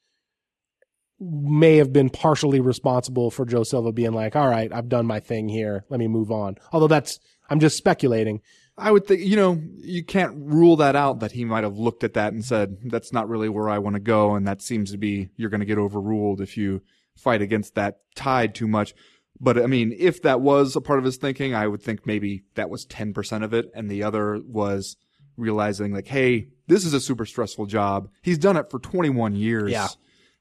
[1.19, 5.19] may have been partially responsible for Joe Silva being like, all right, I've done my
[5.19, 5.85] thing here.
[5.89, 6.55] Let me move on.
[6.71, 8.41] Although that's, I'm just speculating.
[8.77, 12.03] I would think, you know, you can't rule that out that he might have looked
[12.03, 14.35] at that and said, that's not really where I want to go.
[14.35, 16.81] And that seems to be, you're going to get overruled if you
[17.15, 18.93] fight against that tide too much.
[19.39, 22.43] But I mean, if that was a part of his thinking, I would think maybe
[22.55, 23.71] that was 10% of it.
[23.73, 24.97] And the other was
[25.37, 28.09] realizing like, Hey, this is a super stressful job.
[28.21, 29.71] He's done it for 21 years.
[29.71, 29.87] Yeah.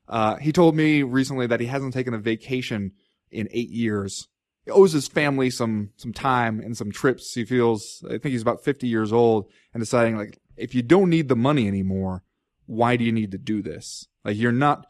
[0.09, 2.93] Uh, he told me recently that he hasn't taken a vacation
[3.31, 4.29] in eight years.
[4.65, 7.35] He owes his family some, some time and some trips.
[7.35, 11.11] He feels, I think he's about 50 years old and deciding like, if you don't
[11.11, 12.23] need the money anymore,
[12.67, 14.07] why do you need to do this?
[14.25, 14.87] Like you're not,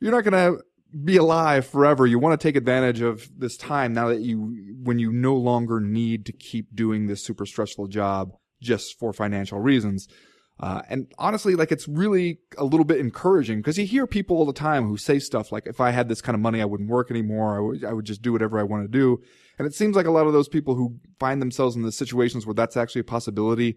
[0.00, 0.62] you're not going to
[1.04, 2.06] be alive forever.
[2.06, 5.80] You want to take advantage of this time now that you, when you no longer
[5.80, 10.08] need to keep doing this super stressful job just for financial reasons.
[10.58, 14.46] Uh, and honestly, like it's really a little bit encouraging because you hear people all
[14.46, 16.88] the time who say stuff like, if I had this kind of money, I wouldn't
[16.88, 17.56] work anymore.
[17.56, 19.20] I would, I would just do whatever I want to do.
[19.58, 22.46] And it seems like a lot of those people who find themselves in the situations
[22.46, 23.76] where that's actually a possibility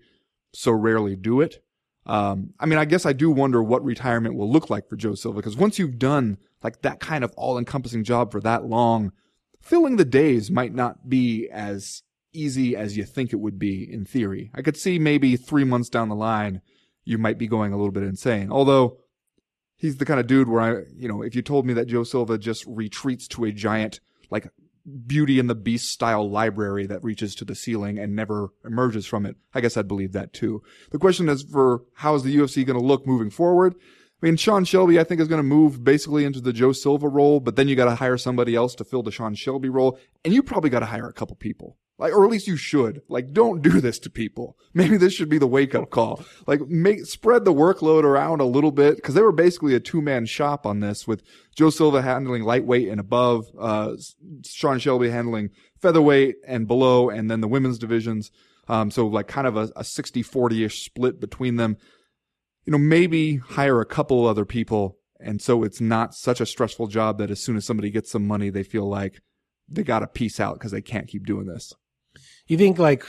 [0.53, 1.61] so rarely do it.
[2.05, 5.15] Um, I mean, I guess I do wonder what retirement will look like for Joe
[5.15, 9.11] Silva because once you've done like that kind of all encompassing job for that long,
[9.61, 14.05] filling the days might not be as easy as you think it would be in
[14.05, 14.51] theory.
[14.53, 16.61] I could see maybe three months down the line,
[17.03, 18.51] you might be going a little bit insane.
[18.51, 18.97] Although
[19.75, 22.03] he's the kind of dude where I, you know, if you told me that Joe
[22.03, 24.49] Silva just retreats to a giant, like
[25.05, 29.25] Beauty and the Beast style library that reaches to the ceiling and never emerges from
[29.25, 30.61] it, I guess I'd believe that too.
[30.91, 33.75] The question is for how is the UFC going to look moving forward?
[34.21, 37.07] I mean, Sean Shelby, I think, is going to move basically into the Joe Silva
[37.07, 39.97] role, but then you got to hire somebody else to fill the Sean Shelby role,
[40.25, 41.77] and you probably got to hire a couple people.
[41.99, 43.01] Like, or at least you should.
[43.09, 44.57] Like, don't do this to people.
[44.73, 46.23] Maybe this should be the wake up call.
[46.47, 50.01] Like, make, spread the workload around a little bit, cause they were basically a two
[50.01, 51.21] man shop on this with
[51.55, 53.97] Joe Silva handling lightweight and above, uh,
[54.45, 55.49] Sean Shelby handling
[55.81, 58.31] featherweight and below, and then the women's divisions.
[58.69, 61.75] Um, so like kind of a, a 60 40 ish split between them.
[62.65, 64.97] You know, maybe hire a couple other people.
[65.19, 68.25] And so it's not such a stressful job that as soon as somebody gets some
[68.25, 69.19] money, they feel like
[69.67, 71.73] they got to peace out because they can't keep doing this.
[72.49, 73.05] You think like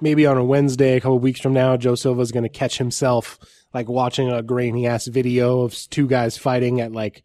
[0.00, 3.38] maybe on a Wednesday, a couple weeks from now, Joe Silva's going to catch himself
[3.72, 7.24] like watching a grainy ass video of two guys fighting at like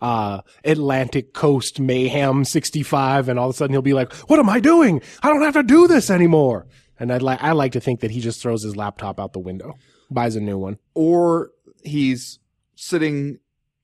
[0.00, 4.48] uh Atlantic Coast Mayhem 65 and all of a sudden he'll be like, "What am
[4.48, 5.02] I doing?
[5.22, 6.66] I don't have to do this anymore."
[6.98, 9.38] And I'd like I like to think that he just throws his laptop out the
[9.40, 9.74] window,
[10.10, 10.78] buys a new one.
[10.94, 11.50] Or
[11.82, 12.38] he's
[12.76, 13.38] sitting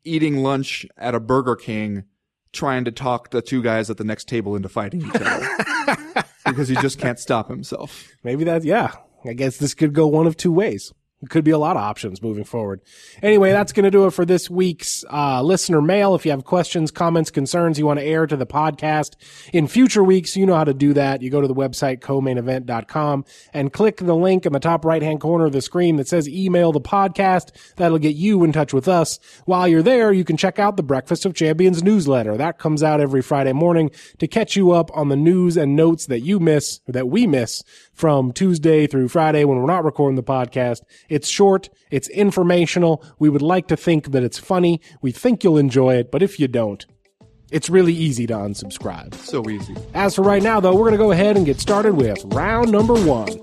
[0.04, 2.04] eating lunch at a Burger King
[2.52, 5.96] trying to talk the two guys at the next table into fighting each other
[6.46, 8.08] because he just can't stop himself.
[8.22, 8.92] Maybe that's yeah.
[9.24, 10.92] I guess this could go one of two ways.
[11.28, 12.80] Could be a lot of options moving forward.
[13.22, 16.14] Anyway, that's going to do it for this week's uh, listener mail.
[16.14, 19.16] If you have questions, comments, concerns you want to air to the podcast
[19.52, 21.22] in future weeks, you know how to do that.
[21.22, 25.20] You go to the website co-mainevent.com and click the link in the top right hand
[25.20, 27.50] corner of the screen that says email the podcast.
[27.76, 29.18] That'll get you in touch with us.
[29.44, 32.36] While you're there, you can check out the Breakfast of Champions newsletter.
[32.36, 36.06] That comes out every Friday morning to catch you up on the news and notes
[36.06, 37.62] that you miss, that we miss
[37.96, 40.82] from Tuesday through Friday when we're not recording the podcast.
[41.08, 41.70] It's short.
[41.90, 43.02] It's informational.
[43.18, 44.80] We would like to think that it's funny.
[45.00, 46.84] We think you'll enjoy it, but if you don't,
[47.50, 49.14] it's really easy to unsubscribe.
[49.14, 49.74] So easy.
[49.94, 52.70] As for right now, though, we're going to go ahead and get started with round
[52.70, 53.40] number one.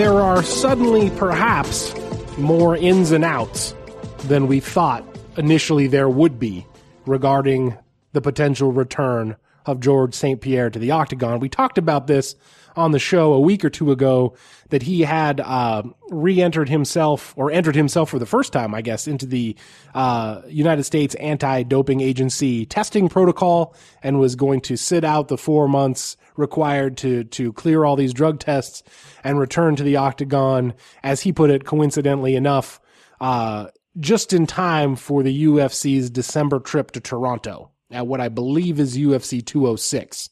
[0.00, 1.94] There are suddenly perhaps
[2.38, 3.74] more ins and outs
[4.20, 5.04] than we thought
[5.36, 6.66] initially there would be
[7.04, 7.76] regarding
[8.14, 9.36] the potential return
[9.66, 10.40] of Georges St.
[10.40, 11.38] Pierre to the octagon.
[11.38, 12.34] We talked about this
[12.76, 14.36] on the show a week or two ago
[14.70, 19.06] that he had uh, re-entered himself or entered himself for the first time, I guess,
[19.06, 19.54] into the
[19.94, 25.68] uh, United States Anti-Doping Agency testing protocol and was going to sit out the four
[25.68, 28.82] months required to to clear all these drug tests
[29.22, 32.80] and return to the octagon, as he put it, coincidentally enough,
[33.20, 38.78] uh, just in time for the UFC's December trip to Toronto at what I believe
[38.78, 40.30] is UFC 206.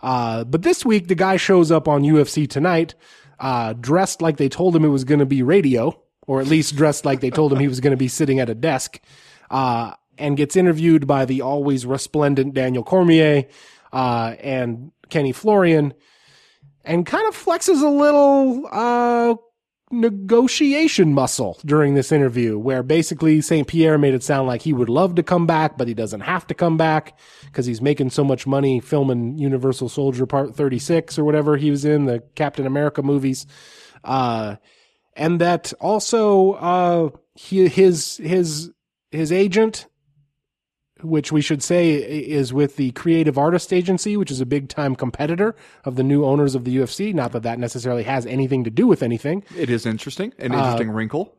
[0.00, 2.94] Uh, but this week, the guy shows up on UFC Tonight,
[3.40, 6.76] uh, dressed like they told him it was going to be radio, or at least
[6.76, 9.00] dressed like they told him he was going to be sitting at a desk,
[9.50, 13.46] uh, and gets interviewed by the always resplendent Daniel Cormier,
[13.92, 15.94] uh, and Kenny Florian,
[16.84, 19.34] and kind of flexes a little, uh,
[19.90, 23.66] negotiation muscle during this interview where basically St.
[23.66, 26.46] Pierre made it sound like he would love to come back, but he doesn't have
[26.48, 31.24] to come back because he's making so much money filming Universal Soldier Part 36 or
[31.24, 33.46] whatever he was in, the Captain America movies.
[34.04, 34.56] Uh,
[35.16, 38.70] and that also, uh, he, his, his,
[39.10, 39.86] his agent,
[41.02, 44.96] which we should say is with the Creative Artist Agency, which is a big time
[44.96, 47.14] competitor of the new owners of the UFC.
[47.14, 49.44] Not that that necessarily has anything to do with anything.
[49.56, 51.34] It is interesting, an Uh, interesting wrinkle.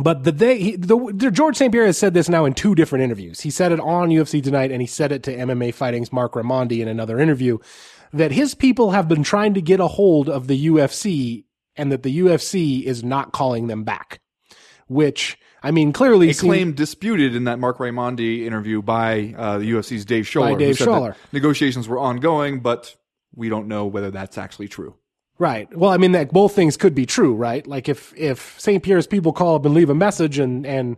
[0.00, 1.72] But the they he, the, the Georges St.
[1.72, 3.40] Pierre has said this now in two different interviews.
[3.40, 6.80] He said it on UFC tonight, and he said it to MMA Fighting's Marc Raimondi
[6.80, 7.58] in another interview
[8.12, 11.44] that his people have been trying to get a hold of the UFC,
[11.74, 14.20] and that the UFC is not calling them back.
[14.86, 19.72] Which I mean, clearly A claim disputed in that Marc Raimondi interview by uh, the
[19.72, 20.52] UFC's Dave Sholler.
[20.52, 21.14] who Dave Sholler.
[21.32, 22.96] Negotiations were ongoing, but
[23.34, 24.94] we don't know whether that's actually true.
[25.38, 25.74] Right.
[25.76, 27.66] Well, I mean that both things could be true, right?
[27.66, 28.82] Like if if St.
[28.82, 30.96] Pierre's people call up and leave a message and and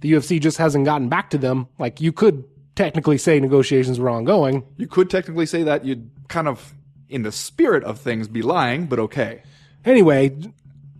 [0.00, 2.44] the UFC just hasn't gotten back to them, like you could
[2.76, 4.64] technically say negotiations were ongoing.
[4.76, 6.74] You could technically say that you'd kind of,
[7.08, 9.42] in the spirit of things, be lying, but okay.
[9.84, 10.36] Anyway,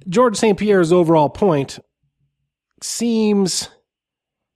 [0.09, 0.59] Georges St.
[0.59, 1.79] Pierre's overall point
[2.83, 3.69] seems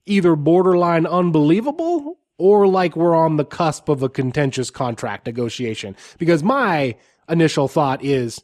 [0.06, 5.96] either borderline unbelievable or like we're on the cusp of a contentious contract negotiation.
[6.18, 6.96] Because my
[7.28, 8.42] initial thought is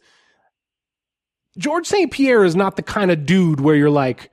[1.56, 2.12] Georges St.
[2.12, 4.30] Pierre is not the kind of dude where you're like,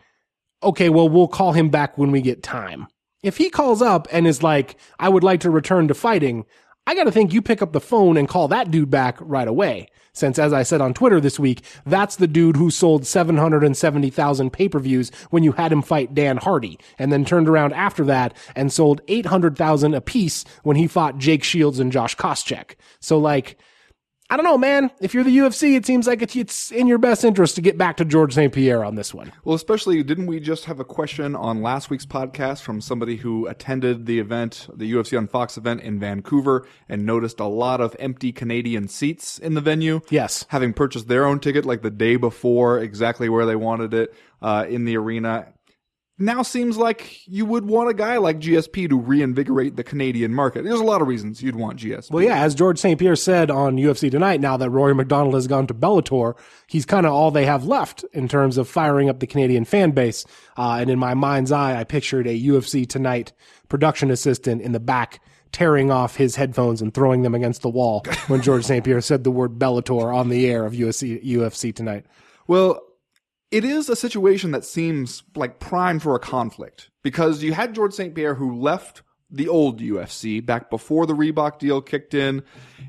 [0.61, 2.87] okay, well, we'll call him back when we get time.
[3.23, 6.45] If he calls up and is like, I would like to return to fighting,
[6.87, 9.47] I got to think you pick up the phone and call that dude back right
[9.47, 9.87] away.
[10.13, 14.69] Since, as I said on Twitter this week, that's the dude who sold 770,000 pay
[14.69, 18.37] per views when you had him fight Dan Hardy, and then turned around after that
[18.55, 22.75] and sold 800,000 apiece when he fought Jake Shields and Josh Koscheck.
[22.99, 23.57] So, like,
[24.27, 24.89] I don't know, man.
[24.99, 27.77] If you're the UFC, it seems like it's- it's in your best interest to get
[27.77, 28.51] back to Georges St.
[28.51, 29.31] Pierre on this one.
[29.43, 33.45] Well, especially, didn't we just have a question on last week's podcast from somebody who
[33.45, 37.95] attended the event, the UFC on Fox event in Vancouver, and noticed a lot of
[37.99, 40.01] empty Canadian seats in the venue?
[40.09, 40.45] Yes.
[40.49, 44.11] Having purchased their own ticket like the day before, exactly where they wanted it
[44.41, 45.47] uh, in the arena.
[46.17, 50.63] Now seems like you would want a guy like GSP to reinvigorate the Canadian market.
[50.63, 52.09] There's a lot of reasons you'd want GSP.
[52.09, 52.97] Well, yeah, as Georges St.
[52.97, 56.37] Pierre said on UFC Tonight, now that Rory MacDonald has gone to Bellator,
[56.67, 59.91] he's kind of all they have left in terms of firing up the Canadian fan
[59.91, 60.25] base.
[60.55, 63.33] Uh, and in my mind's eye, I pictured a UFC Tonight
[63.67, 68.05] production assistant in the back tearing off his headphones and throwing them against the wall
[68.27, 68.85] when Georges St.
[68.85, 72.05] Pierre said the word Bellator on the air of UFC, UFC tonight.
[72.47, 72.81] Well,
[73.55, 77.97] it is a situation that seems like prime for a conflict because you had Georges
[77.97, 78.13] St.
[78.13, 79.01] Pierre who left
[79.31, 82.43] the old UFC back before the Reebok deal kicked in.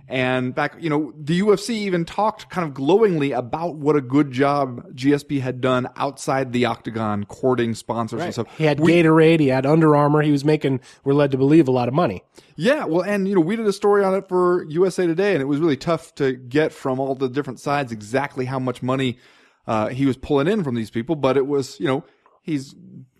[0.06, 4.30] And back, you know, the UFC even talked kind of glowingly about what a good
[4.32, 8.46] job GSP had done outside the octagon courting sponsors and stuff.
[8.58, 11.68] He had We- Gatorade, he had Under Armour, he was making, we're led to believe,
[11.68, 12.22] a lot of money.
[12.54, 15.40] Yeah, well, and you know, we did a story on it for USA Today, and
[15.42, 19.18] it was really tough to get from all the different sides exactly how much money
[19.66, 21.16] uh, he was pulling in from these people.
[21.16, 22.04] But it was, you know,
[22.42, 22.74] he's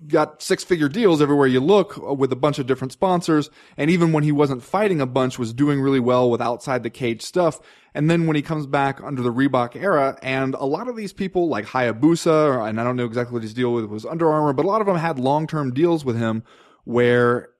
[0.07, 3.91] got six figure deals everywhere you look uh, with a bunch of different sponsors, and
[3.91, 7.23] even when he wasn't fighting a bunch, was doing really well with outside the cage
[7.23, 7.61] stuff.
[7.95, 11.15] And then when he comes back under the Reebok era, and a lot of these
[11.15, 14.53] people like Hayabusa, and I don't know exactly what his deal with was Under Armour,
[14.53, 16.43] but a lot of them had long term deals with him
[16.85, 17.51] where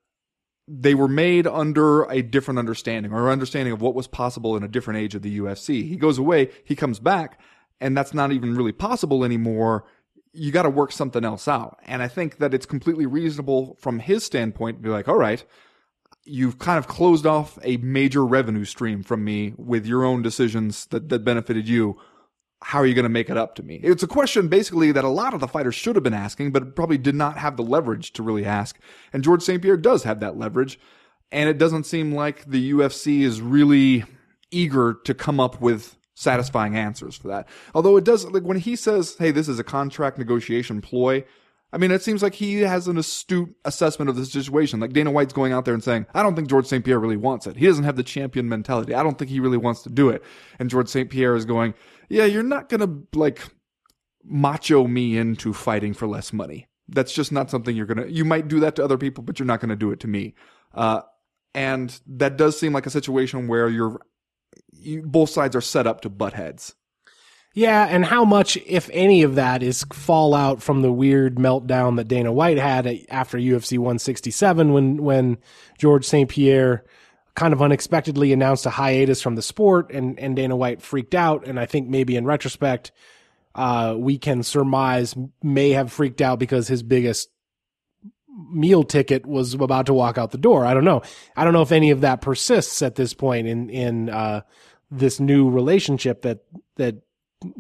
[0.69, 4.69] they were made under a different understanding or understanding of what was possible in a
[4.69, 5.89] different age of the UFC.
[5.89, 7.41] He goes away, he comes back,
[7.81, 9.85] and that's not even really possible anymore.
[10.33, 11.79] You got to work something else out.
[11.85, 15.45] And I think that it's completely reasonable from his standpoint to be like, all right,
[16.25, 20.87] you've kind of closed off a major revenue stream from me with your own decisions
[20.87, 21.99] that, that benefited you.
[22.63, 23.77] How are you going to make it up to me?
[23.83, 26.75] It's a question basically that a lot of the fighters should have been asking, but
[26.75, 28.79] probably did not have the leverage to really ask.
[29.13, 29.63] And Georges St.
[29.63, 30.79] Pierre does have that leverage.
[31.31, 34.05] And it doesn't seem like the UFC is really
[34.51, 37.47] eager to come up with satisfying answers for that.
[37.75, 41.25] Although it does, like when he says, hey, this is a contract negotiation ploy,
[41.73, 44.81] I mean, it seems like he has an astute assessment of the situation.
[44.81, 46.85] Like Dana White's going out there and saying, I don't think Georges St.
[46.85, 47.57] Pierre really wants it.
[47.57, 48.95] He doesn't have the champion mentality.
[48.95, 50.25] I don't think he really wants to do it.
[50.59, 51.11] And Georges St.
[51.11, 51.75] Pierre is going,
[52.09, 53.43] yeah, you're not going to like
[54.25, 56.67] macho me into fighting for less money.
[56.89, 59.39] That's just not something you're going to, you might do that to other people, but
[59.39, 60.35] you're not going to do it to me.
[60.73, 61.03] Uh,
[61.53, 64.01] and that does seem like a situation where you're,
[64.87, 66.75] you, both sides are set up to butt heads.
[67.57, 72.07] Yeah, and how much, if any, of that is fallout from the weird meltdown that
[72.07, 75.39] Dana White had after UFC 167 when when
[75.79, 76.29] Georges St.
[76.29, 76.85] Pierre
[77.35, 81.47] kind of unexpectedly announced a hiatus from the sport and, and Dana White freaked out.
[81.47, 82.93] And I think maybe in retrospect,
[83.55, 87.31] uh, we can surmise may have freaked out because his biggest
[88.51, 90.67] meal ticket was about to walk out the door.
[90.67, 91.03] I don't know.
[91.37, 94.43] I don't know if any of that persists at this point in, in, uh,
[94.91, 96.41] this new relationship that,
[96.77, 96.97] that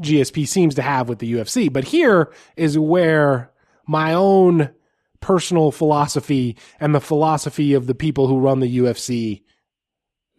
[0.00, 1.72] GSP seems to have with the UFC.
[1.72, 3.50] But here is where
[3.86, 4.70] my own
[5.20, 9.42] personal philosophy and the philosophy of the people who run the UFC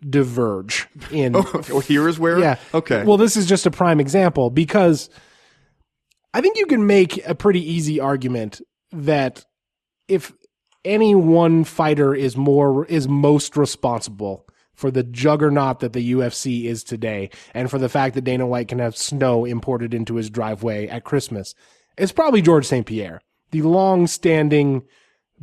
[0.07, 2.39] diverge in Oh, here is where?
[2.39, 2.57] yeah.
[2.73, 3.03] Okay.
[3.03, 5.09] Well, this is just a prime example because
[6.33, 8.61] I think you can make a pretty easy argument
[8.91, 9.43] that
[10.07, 10.33] if
[10.85, 14.45] any one fighter is more is most responsible
[14.77, 18.69] for the juggernaut that the UFC is today and for the fact that Dana White
[18.69, 21.53] can have snow imported into his driveway at Christmas,
[21.97, 22.85] it's probably Georges St.
[22.85, 23.19] Pierre,
[23.51, 24.83] the long-standing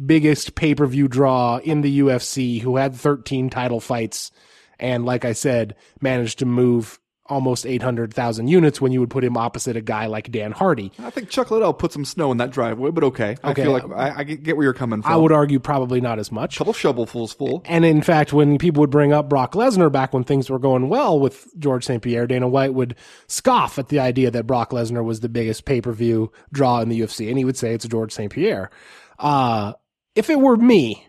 [0.06, 4.30] biggest pay-per-view draw in the UFC who had 13 title fights
[4.78, 9.36] and like I said, managed to move almost 800,000 units when you would put him
[9.36, 10.92] opposite a guy like Dan Hardy.
[10.98, 13.36] I think Chuck Liddell put some snow in that driveway, but okay.
[13.42, 15.10] I feel like I, I get where you're coming from.
[15.10, 16.56] I would argue probably not as much.
[16.56, 17.62] A couple shovelfuls full.
[17.64, 20.88] And in fact, when people would bring up Brock Lesnar back when things were going
[20.88, 22.02] well with Georges St.
[22.02, 22.94] Pierre, Dana White would
[23.26, 26.90] scoff at the idea that Brock Lesnar was the biggest pay per view draw in
[26.90, 27.28] the UFC.
[27.28, 28.32] And he would say it's Georges St.
[28.32, 28.70] Pierre.
[29.18, 29.72] Uh,
[30.14, 31.06] if it were me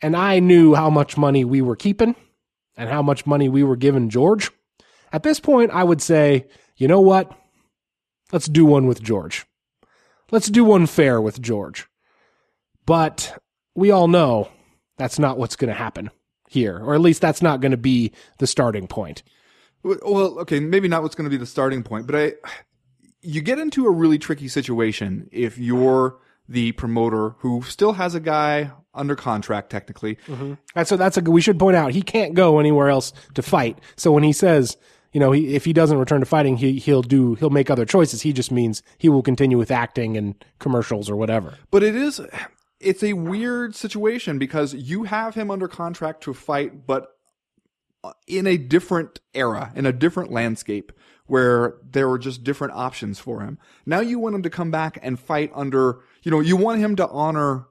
[0.00, 2.14] and I knew how much money we were keeping
[2.76, 4.50] and how much money we were giving George,
[5.12, 6.46] at this point, I would say,
[6.76, 7.32] you know what?
[8.32, 9.46] Let's do one with George.
[10.30, 11.86] Let's do one fair with George.
[12.84, 13.40] But
[13.74, 14.50] we all know
[14.96, 16.10] that's not what's going to happen
[16.48, 19.22] here, or at least that's not going to be the starting point.
[19.82, 22.32] Well, okay, maybe not what's going to be the starting point, but I,
[23.22, 28.20] you get into a really tricky situation if you're the promoter who still has a
[28.20, 30.16] guy under contract technically.
[30.26, 30.54] Mm-hmm.
[30.74, 33.78] And so that's a we should point out he can't go anywhere else to fight.
[33.96, 34.76] So when he says,
[35.12, 37.84] you know, he, if he doesn't return to fighting, he he'll do he'll make other
[37.84, 38.22] choices.
[38.22, 41.54] He just means he will continue with acting and commercials or whatever.
[41.70, 42.20] But it is,
[42.80, 47.16] it's a weird situation because you have him under contract to fight, but
[48.04, 50.92] uh, in a different era, in a different landscape
[51.26, 53.58] where there were just different options for him.
[53.84, 56.96] Now you want him to come back and fight under, you know, you want him
[56.96, 57.66] to honor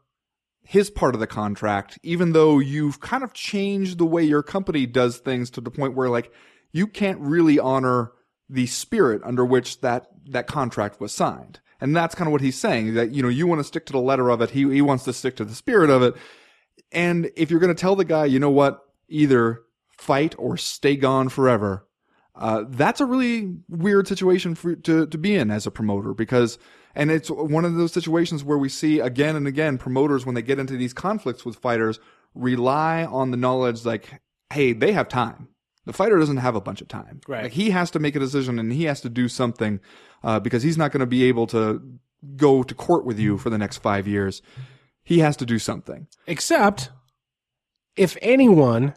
[0.63, 4.85] his part of the contract, even though you've kind of changed the way your company
[4.85, 6.31] does things to the point where like
[6.77, 8.11] you can't really honor
[8.49, 11.59] the spirit under which that, that contract was signed.
[11.81, 13.93] And that's kind of what he's saying that, you know, you want to stick to
[13.93, 14.51] the letter of it.
[14.51, 16.15] He, he wants to stick to the spirit of it.
[16.91, 19.61] And if you're going to tell the guy, you know what, either
[19.97, 21.87] fight or stay gone forever,
[22.39, 26.59] uh, that's a really weird situation for to to be in as a promoter because
[26.95, 30.41] and it's one of those situations where we see again and again promoters when they
[30.43, 31.99] get into these conflicts with fighters
[32.35, 34.21] rely on the knowledge like
[34.53, 35.47] hey they have time
[35.87, 37.43] the fighter doesn't have a bunch of time Right.
[37.43, 39.79] like he has to make a decision and he has to do something
[40.23, 41.81] uh, because he's not going to be able to
[42.35, 44.41] go to court with you for the next five years
[45.03, 46.91] he has to do something Except
[47.95, 48.93] if anyone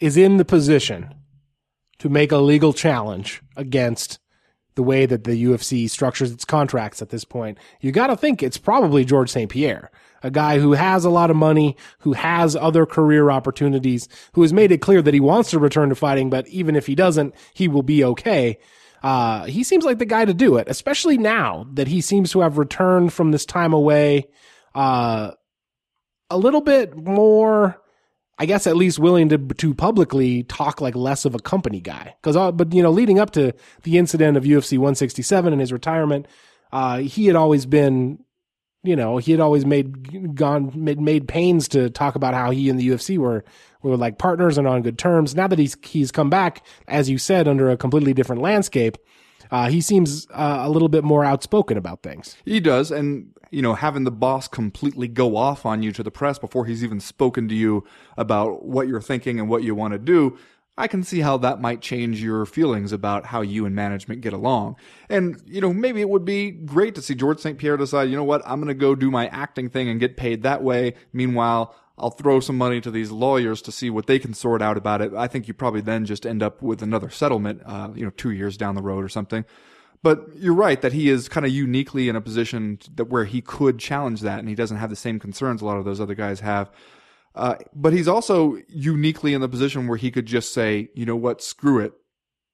[0.00, 1.14] is in the position
[1.98, 4.18] to make a legal challenge against
[4.74, 8.42] the way that the UFC structures its contracts at this point, you got to think
[8.42, 9.50] it's probably Georges St.
[9.50, 9.90] Pierre,
[10.22, 14.52] a guy who has a lot of money, who has other career opportunities, who has
[14.52, 17.34] made it clear that he wants to return to fighting, but even if he doesn't,
[17.54, 18.58] he will be okay.
[19.02, 22.40] Uh, he seems like the guy to do it, especially now that he seems to
[22.40, 24.26] have returned from this time away.
[24.74, 25.32] Uh,
[26.28, 27.80] a little bit more
[28.38, 32.14] I guess at least willing to to publicly talk like less of a company guy.
[32.20, 36.26] Because, but you know, leading up to the incident of UFC 167 and his retirement,
[36.72, 38.18] uh, he had always been,
[38.86, 42.70] you know, he had always made gone made, made pains to talk about how he
[42.70, 43.44] and the UFC were
[43.82, 45.34] were like partners and on good terms.
[45.34, 48.98] Now that he's he's come back, as you said, under a completely different landscape,
[49.50, 52.36] uh, he seems uh, a little bit more outspoken about things.
[52.44, 56.10] He does, and you know, having the boss completely go off on you to the
[56.10, 57.84] press before he's even spoken to you
[58.16, 60.36] about what you're thinking and what you want to do,
[60.78, 64.34] I can see how that might change your feelings about how you and management get
[64.34, 64.76] along.
[65.08, 67.56] And, you know, maybe it would be great to see Georges St.
[67.56, 70.18] Pierre decide, you know what, I'm going to go do my acting thing and get
[70.18, 70.94] paid that way.
[71.14, 74.76] Meanwhile, I'll throw some money to these lawyers to see what they can sort out
[74.76, 75.14] about it.
[75.14, 78.30] I think you probably then just end up with another settlement, uh, you know, two
[78.30, 79.46] years down the road or something.
[80.02, 83.40] But you're right that he is kind of uniquely in a position that where he
[83.40, 86.14] could challenge that, and he doesn't have the same concerns a lot of those other
[86.14, 86.70] guys have.
[87.36, 91.16] Uh, but he's also uniquely in the position where he could just say, you know
[91.16, 91.92] what, screw it.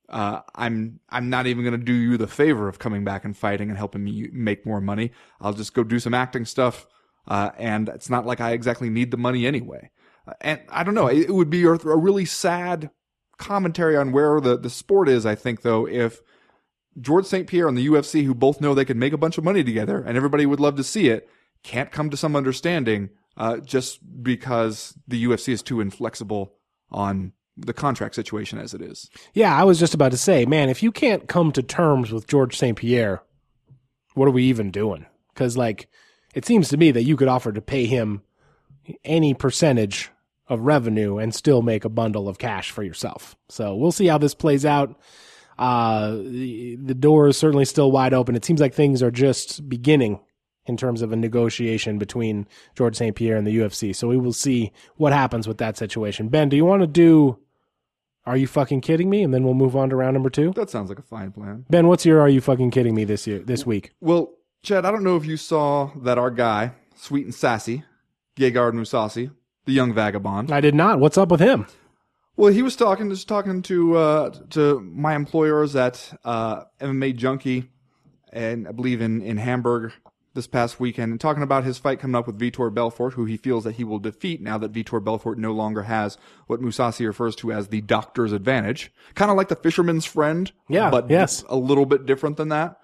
[0.08, 3.36] Uh, I'm I'm not even going to do you the favor of coming back and
[3.36, 5.12] fighting and helping me make more money.
[5.40, 6.86] I'll just go do some acting stuff,
[7.28, 9.90] uh, and it's not like I exactly need the money anyway.
[10.26, 12.90] Uh, and I don't know, it, it would be a, a really sad
[13.38, 15.24] commentary on where the the sport is.
[15.24, 16.20] I think though, if
[17.00, 17.46] Georges St.
[17.46, 20.02] Pierre and the UFC, who both know they could make a bunch of money together
[20.02, 21.28] and everybody would love to see it,
[21.62, 26.54] can't come to some understanding uh, just because the UFC is too inflexible
[26.90, 29.10] on the contract situation as it is.
[29.34, 32.26] Yeah, I was just about to say, man, if you can't come to terms with
[32.26, 32.76] Georges St.
[32.76, 33.22] Pierre,
[34.14, 35.06] what are we even doing?
[35.32, 35.88] Because, like,
[36.34, 38.22] it seems to me that you could offer to pay him
[39.04, 40.10] any percentage
[40.48, 43.36] of revenue and still make a bundle of cash for yourself.
[43.48, 44.98] So we'll see how this plays out.
[45.58, 48.34] Uh, the, the door is certainly still wide open.
[48.34, 50.20] It seems like things are just beginning
[50.66, 52.46] in terms of a negotiation between
[52.76, 53.16] Georges St.
[53.16, 53.94] Pierre and the UFC.
[53.94, 56.28] So we will see what happens with that situation.
[56.28, 57.38] Ben, do you want to do
[58.26, 59.22] Are You Fucking Kidding Me?
[59.22, 60.52] And then we'll move on to round number two.
[60.52, 61.66] That sounds like a fine plan.
[61.68, 63.90] Ben, what's your Are You Fucking Kidding Me this year, this week?
[64.00, 67.82] Well, Chad, I don't know if you saw that our guy, sweet and sassy,
[68.36, 69.32] Gegard Mousasi,
[69.64, 70.52] the young vagabond.
[70.52, 71.00] I did not.
[71.00, 71.66] What's up with him?
[72.36, 77.70] Well, he was talking, just talking to uh, to my employers at uh, MMA Junkie,
[78.32, 79.92] and I believe in in Hamburg
[80.34, 83.36] this past weekend, and talking about his fight coming up with Vitor Belfort, who he
[83.36, 86.16] feels that he will defeat now that Vitor Belfort no longer has
[86.46, 90.90] what Mousasi refers to as the doctor's advantage, kind of like the fisherman's friend, Yeah,
[90.90, 91.44] but yes.
[91.48, 92.80] a little bit different than that.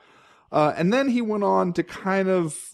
[0.52, 2.70] Uh, and then he went on to kind of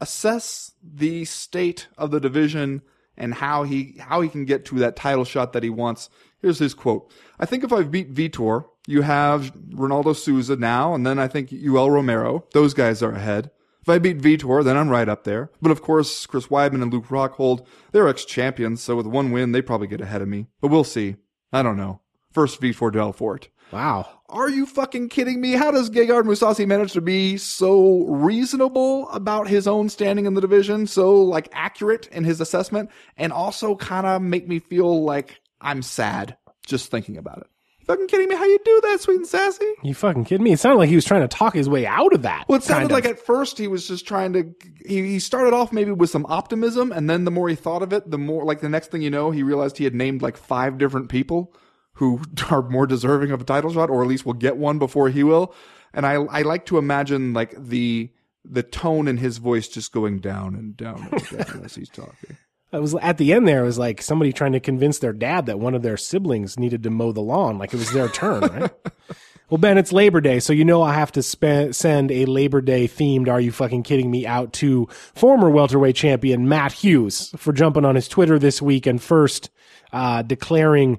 [0.00, 2.82] assess the state of the division
[3.16, 6.08] and how he how he can get to that title shot that he wants.
[6.40, 11.06] Here's his quote: "I think if I beat Vitor, you have Ronaldo Souza now, and
[11.06, 12.44] then I think Yoel Romero.
[12.52, 13.50] Those guys are ahead.
[13.82, 15.50] If I beat Vitor, then I'm right up there.
[15.60, 19.60] But of course, Chris Weidman and Luke Rockhold, they're ex-champions, so with one win, they
[19.60, 20.46] probably get ahead of me.
[20.60, 21.16] But we'll see.
[21.52, 22.00] I don't know.
[22.32, 24.06] First Vitor Belfort." Wow.
[24.28, 25.52] Are you fucking kidding me?
[25.52, 30.40] How does Gegard Mousasi manage to be so reasonable about his own standing in the
[30.40, 35.40] division, so like accurate in his assessment, and also kind of make me feel like
[35.60, 37.46] I'm sad just thinking about it?
[37.86, 38.36] Fucking kidding me?
[38.36, 39.72] How you do that, sweet and sassy?
[39.82, 40.52] You fucking kidding me?
[40.52, 42.44] It sounded like he was trying to talk his way out of that.
[42.48, 43.04] Well, it sounded kind of.
[43.04, 44.54] like at first he was just trying to.
[44.86, 47.92] He, he started off maybe with some optimism, and then the more he thought of
[47.92, 50.36] it, the more like the next thing you know, he realized he had named like
[50.36, 51.54] five different people
[51.94, 52.20] who
[52.50, 55.22] are more deserving of a title shot, or at least will get one before he
[55.22, 55.54] will.
[55.92, 58.10] And I I like to imagine like the
[58.44, 62.36] the tone in his voice just going down and down and down as he's talking.
[62.72, 63.62] It was at the end there.
[63.62, 66.82] It was like somebody trying to convince their dad that one of their siblings needed
[66.84, 68.40] to mow the lawn, like it was their turn.
[68.42, 68.70] Right?
[69.50, 72.62] Well, Ben, it's Labor Day, so you know I have to spe- send a Labor
[72.62, 77.52] Day themed Are You Fucking Kidding Me out to former welterweight champion Matt Hughes for
[77.52, 79.50] jumping on his Twitter this week and first
[79.92, 80.98] uh, declaring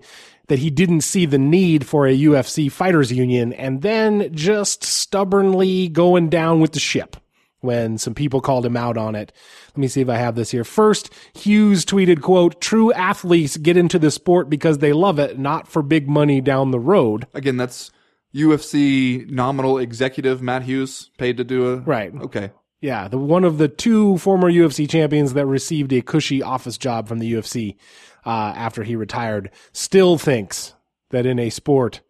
[0.49, 5.87] that he didn't see the need for a UFC fighters union and then just stubbornly
[5.89, 7.17] going down with the ship
[7.63, 9.31] when some people called him out on it.
[9.69, 10.65] Let me see if I have this here.
[10.65, 15.67] First, Hughes tweeted, quote, true athletes get into the sport because they love it, not
[15.67, 17.25] for big money down the road.
[17.33, 17.89] Again, that's
[18.35, 22.13] UFC nominal executive Matt Hughes paid to do a Right.
[22.13, 22.51] Okay.
[22.81, 27.07] Yeah, the one of the two former UFC champions that received a cushy office job
[27.07, 27.77] from the UFC
[28.25, 30.73] uh, after he retired still thinks
[31.11, 32.01] that in a sport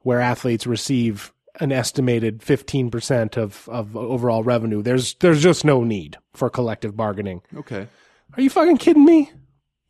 [0.00, 6.16] where athletes receive an estimated 15% of, of overall revenue, there's there's just no need
[6.34, 7.42] for collective bargaining.
[7.56, 7.88] Okay.
[8.36, 9.30] Are you fucking kidding me?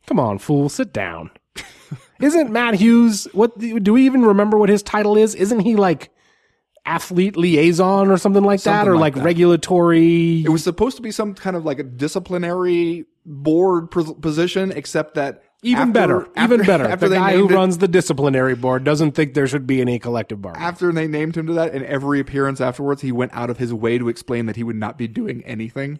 [0.05, 1.31] Come on, fool, sit down.
[2.21, 5.35] Isn't Matt Hughes what do we even remember what his title is?
[5.35, 6.11] Isn't he like
[6.87, 9.23] athlete liaison or something like that or like like that.
[9.23, 15.15] regulatory It was supposed to be some kind of like a disciplinary board position, except
[15.15, 16.85] that even after- better, after- even better.
[16.85, 19.99] After the guy who it- runs the disciplinary board doesn't think there should be any
[19.99, 20.67] collective bargaining.
[20.67, 23.73] after they named him to that, in every appearance afterwards, he went out of his
[23.73, 25.99] way to explain that he would not be doing anything.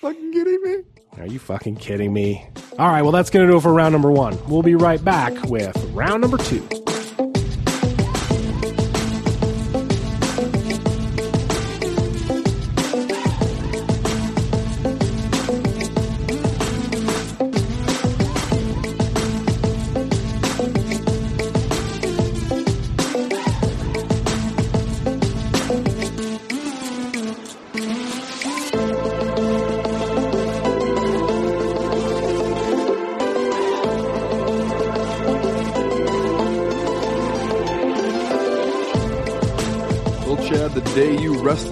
[0.00, 0.76] Fucking kidding me?
[1.18, 2.46] Are you fucking kidding me?
[2.78, 4.36] All right, well that's going to do it for round number 1.
[4.48, 6.68] We'll be right back with round number 2.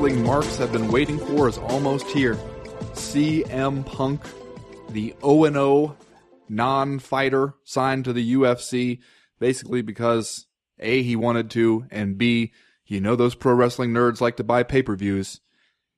[0.05, 2.35] Wrestling marks have been waiting for is almost here.
[2.93, 4.21] CM Punk,
[4.91, 5.97] the O and O
[6.47, 8.99] non-fighter, signed to the UFC,
[9.39, 10.45] basically because
[10.79, 12.53] A, he wanted to, and B,
[12.85, 15.41] you know those pro wrestling nerds like to buy pay-per-views.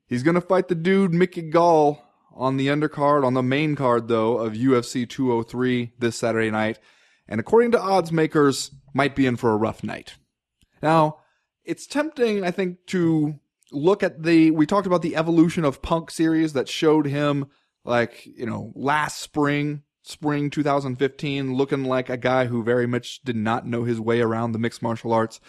[0.06, 2.00] He's gonna fight the dude Mickey Gall
[2.32, 6.78] on the undercard, on the main card though, of UFC 203 this Saturday night,
[7.26, 10.14] and according to odds makers, might be in for a rough night.
[10.80, 11.16] Now,
[11.64, 13.40] it's tempting, I think, to
[13.72, 14.50] look at the.
[14.50, 17.46] We talked about the evolution of Punk series that showed him,
[17.84, 23.36] like, you know, last spring, spring 2015, looking like a guy who very much did
[23.36, 25.40] not know his way around the mixed martial arts.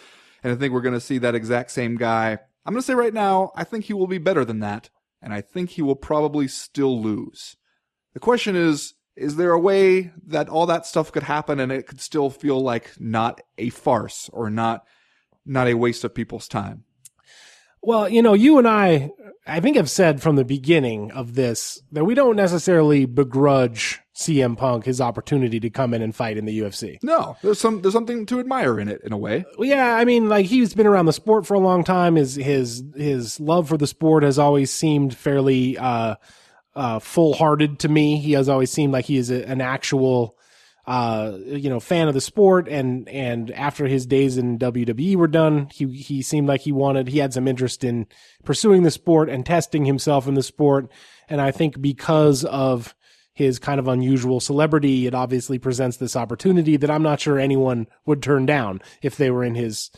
[0.42, 2.38] And I think we're going to see that exact same guy.
[2.64, 4.90] I'm going to say right now, I think he will be better than that.
[5.20, 7.56] And I think he will probably still lose.
[8.14, 11.88] The question is, is there a way that all that stuff could happen and it
[11.88, 14.84] could still feel like not a farce or not
[15.48, 16.84] not a waste of people's time.
[17.82, 19.10] Well, you know, you and I,
[19.46, 24.56] I think have said from the beginning of this that we don't necessarily begrudge CM
[24.56, 26.98] Punk his opportunity to come in and fight in the UFC.
[27.02, 29.44] No, there's some there's something to admire in it in a way.
[29.58, 32.16] Yeah, I mean, like he's been around the sport for a long time.
[32.16, 36.16] His his his love for the sport has always seemed fairly uh,
[36.74, 38.18] uh, full hearted to me.
[38.18, 40.37] He has always seemed like he is a, an actual
[40.88, 42.66] uh, you know, fan of the sport.
[42.66, 47.08] And, and after his days in WWE were done, he, he seemed like he wanted,
[47.08, 48.06] he had some interest in
[48.42, 50.90] pursuing the sport and testing himself in the sport.
[51.28, 52.94] And I think because of
[53.34, 57.86] his kind of unusual celebrity, it obviously presents this opportunity that I'm not sure anyone
[58.06, 59.90] would turn down if they were in his,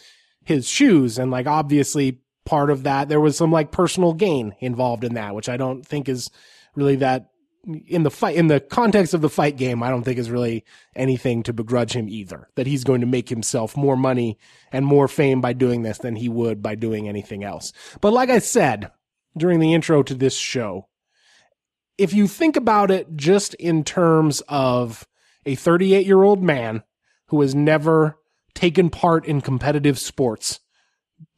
[0.45, 1.20] his shoes.
[1.20, 5.36] And like, obviously part of that, there was some like personal gain involved in that,
[5.36, 6.32] which I don't think is
[6.74, 7.30] really that
[7.86, 10.64] in the fight in the context of the fight game i don't think is really
[10.96, 14.38] anything to begrudge him either that he's going to make himself more money
[14.72, 17.72] and more fame by doing this than he would by doing anything else.
[18.00, 18.90] But like i said
[19.36, 20.88] during the intro to this show
[21.98, 25.06] if you think about it just in terms of
[25.44, 26.82] a 38 year old man
[27.26, 28.16] who has never
[28.54, 30.61] taken part in competitive sports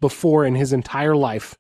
[0.01, 1.57] before in his entire life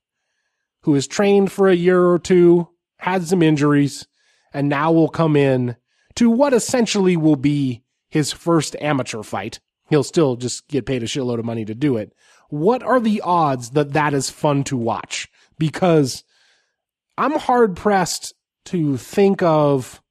[0.82, 4.06] who has trained for a year or two had some injuries
[4.52, 5.76] and now will come in
[6.16, 9.60] to what essentially will be his first amateur fight.
[9.88, 12.12] He'll still just get paid a shitload of money to do it.
[12.50, 15.30] What are the odds that that is fun to watch?
[15.58, 16.24] Because
[17.16, 18.34] I'm hard pressed
[18.66, 20.01] to think of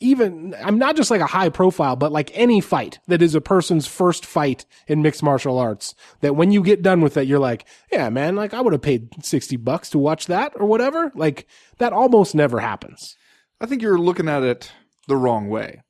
[0.00, 3.40] even, I'm not just like a high profile, but like any fight that is a
[3.40, 7.38] person's first fight in mixed martial arts, that when you get done with it, you're
[7.38, 11.12] like, yeah, man, like I would have paid 60 bucks to watch that or whatever.
[11.14, 11.46] Like
[11.78, 13.16] that almost never happens.
[13.60, 14.72] I think you're looking at it
[15.06, 15.82] the wrong way.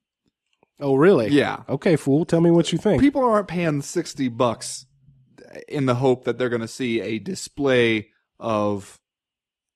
[0.80, 1.28] Oh, really?
[1.28, 1.62] Yeah.
[1.68, 2.24] Okay, fool.
[2.24, 3.00] Tell me what you think.
[3.00, 4.86] People aren't paying 60 bucks
[5.68, 8.08] in the hope that they're going to see a display
[8.38, 8.98] of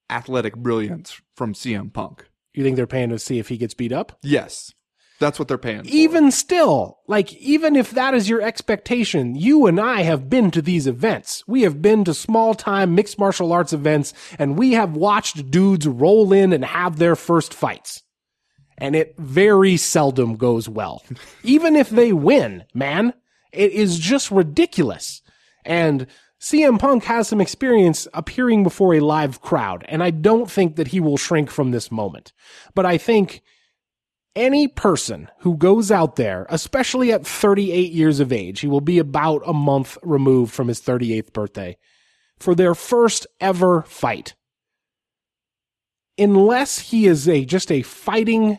[0.09, 2.27] athletic brilliance from CM Punk.
[2.55, 4.19] You think they're paying to see if he gets beat up?
[4.23, 4.73] Yes.
[5.21, 5.85] That's what they're paying.
[5.85, 5.89] For.
[5.89, 10.63] Even still, like, even if that is your expectation, you and I have been to
[10.63, 11.45] these events.
[11.47, 15.87] We have been to small time mixed martial arts events and we have watched dudes
[15.87, 18.03] roll in and have their first fights.
[18.77, 21.03] And it very seldom goes well.
[21.45, 23.15] even if they win, man,
[23.53, 25.23] it is just ridiculous.
[25.65, 26.09] And
[26.45, 30.89] CM Punk has some experience appearing before a live crowd, and I don't think that
[30.89, 32.35] he will shrink from this moment.
[32.75, 33.41] But I think
[34.37, 38.99] any person who goes out there, especially at 38 years of age, he will be
[38.99, 41.79] about a month removed from his 38th birthday,
[42.39, 44.35] for their first ever fight,
[46.19, 48.59] unless he is a just a fighting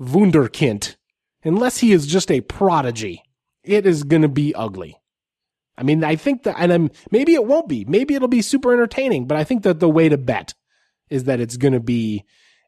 [0.00, 0.96] wunderkind,
[1.44, 3.22] unless he is just a prodigy,
[3.62, 4.98] it is going to be ugly.
[5.82, 7.84] I mean, I think that, and I'm, maybe it won't be.
[7.84, 10.54] Maybe it'll be super entertaining, but I think that the way to bet
[11.10, 12.24] is that it's going to be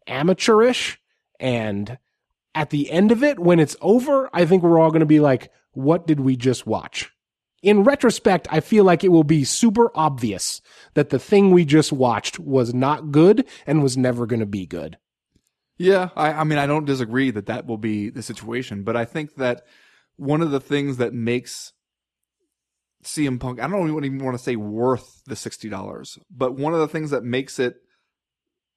[0.09, 0.99] amateurish
[1.39, 1.97] and
[2.57, 5.21] at the end of it, when it's over, I think we're all going to be
[5.21, 7.13] like, what did we just watch?
[7.63, 10.61] In retrospect, I feel like it will be super obvious
[10.95, 14.67] that the thing we just watched was not good and was never going to be
[14.67, 14.99] good.
[15.79, 19.05] Yeah, I, I mean, I don't disagree that that will be the situation, but I
[19.05, 19.65] think that
[20.17, 21.73] one of the things that makes
[23.05, 26.89] CM Punk, I don't even want to say worth the $60, but one of the
[26.89, 27.77] things that makes it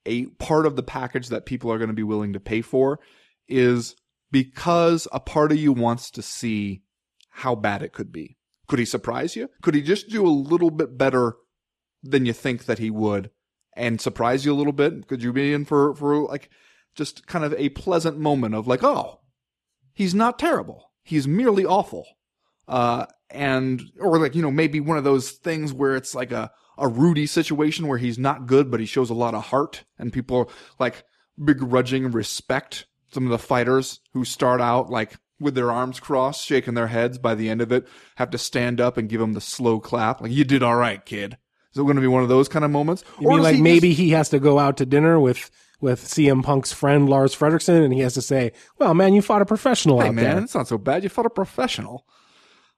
[0.05, 2.99] a part of the package that people are going to be willing to pay for
[3.47, 3.95] is
[4.32, 6.82] because a part of you wants to see
[7.30, 8.38] how bad it could be.
[8.67, 9.49] Could he surprise you?
[9.61, 11.36] Could he just do a little bit better
[12.03, 13.32] than you think that he would
[13.75, 15.07] and surprise you a little bit?
[15.07, 16.49] Could you be in for, for like
[16.95, 19.21] just kind of a pleasant moment of like, oh,
[19.93, 20.91] he's not terrible.
[21.03, 22.05] He's merely awful.
[22.67, 26.51] Uh, and, or like, you know, maybe one of those things where it's like a,
[26.78, 30.13] a Rudy situation where he's not good, but he shows a lot of heart and
[30.13, 31.03] people like
[31.43, 36.73] begrudging respect some of the fighters who start out like with their arms crossed, shaking
[36.73, 39.41] their heads by the end of it, have to stand up and give him the
[39.41, 40.21] slow clap.
[40.21, 41.38] Like, you did all right, kid.
[41.71, 43.03] Is it going to be one of those kind of moments?
[43.19, 43.99] You mean like he maybe just...
[43.99, 47.93] he has to go out to dinner with with CM Punk's friend Lars Frederiksen, and
[47.93, 50.43] he has to say, "Well, man, you fought a professional hey, out man, there.
[50.43, 51.03] It's not so bad.
[51.03, 52.07] You fought a professional."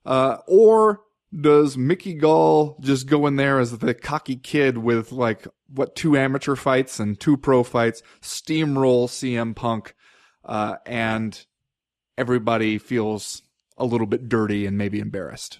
[0.05, 1.01] Uh, or
[1.37, 6.17] does Mickey Gall just go in there as the cocky kid with like what two
[6.17, 9.93] amateur fights and two pro fights, steamroll CM Punk,
[10.43, 11.45] uh, and
[12.17, 13.43] everybody feels
[13.77, 15.59] a little bit dirty and maybe embarrassed.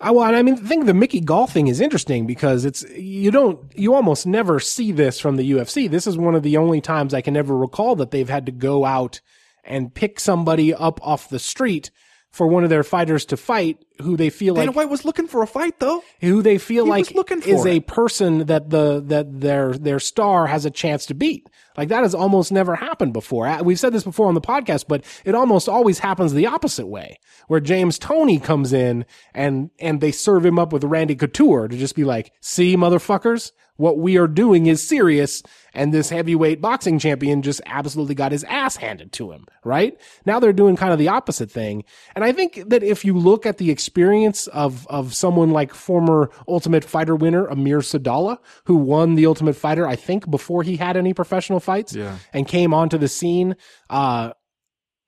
[0.00, 3.30] I, well, I mean, I think the Mickey Gall thing is interesting because it's you
[3.30, 5.90] don't you almost never see this from the UFC.
[5.90, 8.52] This is one of the only times I can ever recall that they've had to
[8.52, 9.20] go out
[9.64, 11.90] and pick somebody up off the street
[12.30, 15.26] for one of their fighters to fight who they feel Dana like White was looking
[15.26, 16.02] for a fight though.
[16.20, 17.10] Who they feel he like
[17.46, 17.68] is it.
[17.68, 21.48] a person that the that their their star has a chance to beat.
[21.76, 23.62] Like that has almost never happened before.
[23.62, 27.18] We've said this before on the podcast, but it almost always happens the opposite way,
[27.48, 29.04] where James Toney comes in
[29.34, 33.52] and and they serve him up with Randy Couture to just be like, "See, motherfuckers,
[33.78, 35.42] what we are doing is serious.
[35.72, 39.98] And this heavyweight boxing champion just absolutely got his ass handed to him, right?
[40.26, 41.84] Now they're doing kind of the opposite thing.
[42.14, 46.30] And I think that if you look at the experience of, of someone like former
[46.48, 50.96] Ultimate Fighter winner Amir Sadollah, who won the Ultimate Fighter, I think before he had
[50.96, 52.18] any professional fights yeah.
[52.32, 53.56] and came onto the scene,
[53.88, 54.32] uh,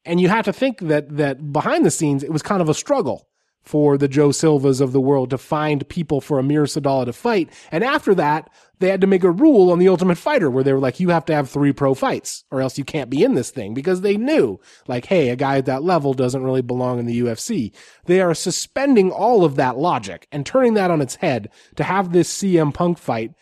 [0.04, 2.74] and you have to think that, that behind the scenes, it was kind of a
[2.74, 3.29] struggle
[3.62, 7.50] for the Joe Silvas of the world to find people for Amir Sadollah to fight.
[7.70, 10.72] And after that, they had to make a rule on the Ultimate Fighter where they
[10.72, 13.34] were like, you have to have three pro fights or else you can't be in
[13.34, 14.58] this thing because they knew
[14.88, 17.72] like, hey, a guy at that level doesn't really belong in the UFC.
[18.06, 22.12] They are suspending all of that logic and turning that on its head to have
[22.12, 23.32] this CM Punk fight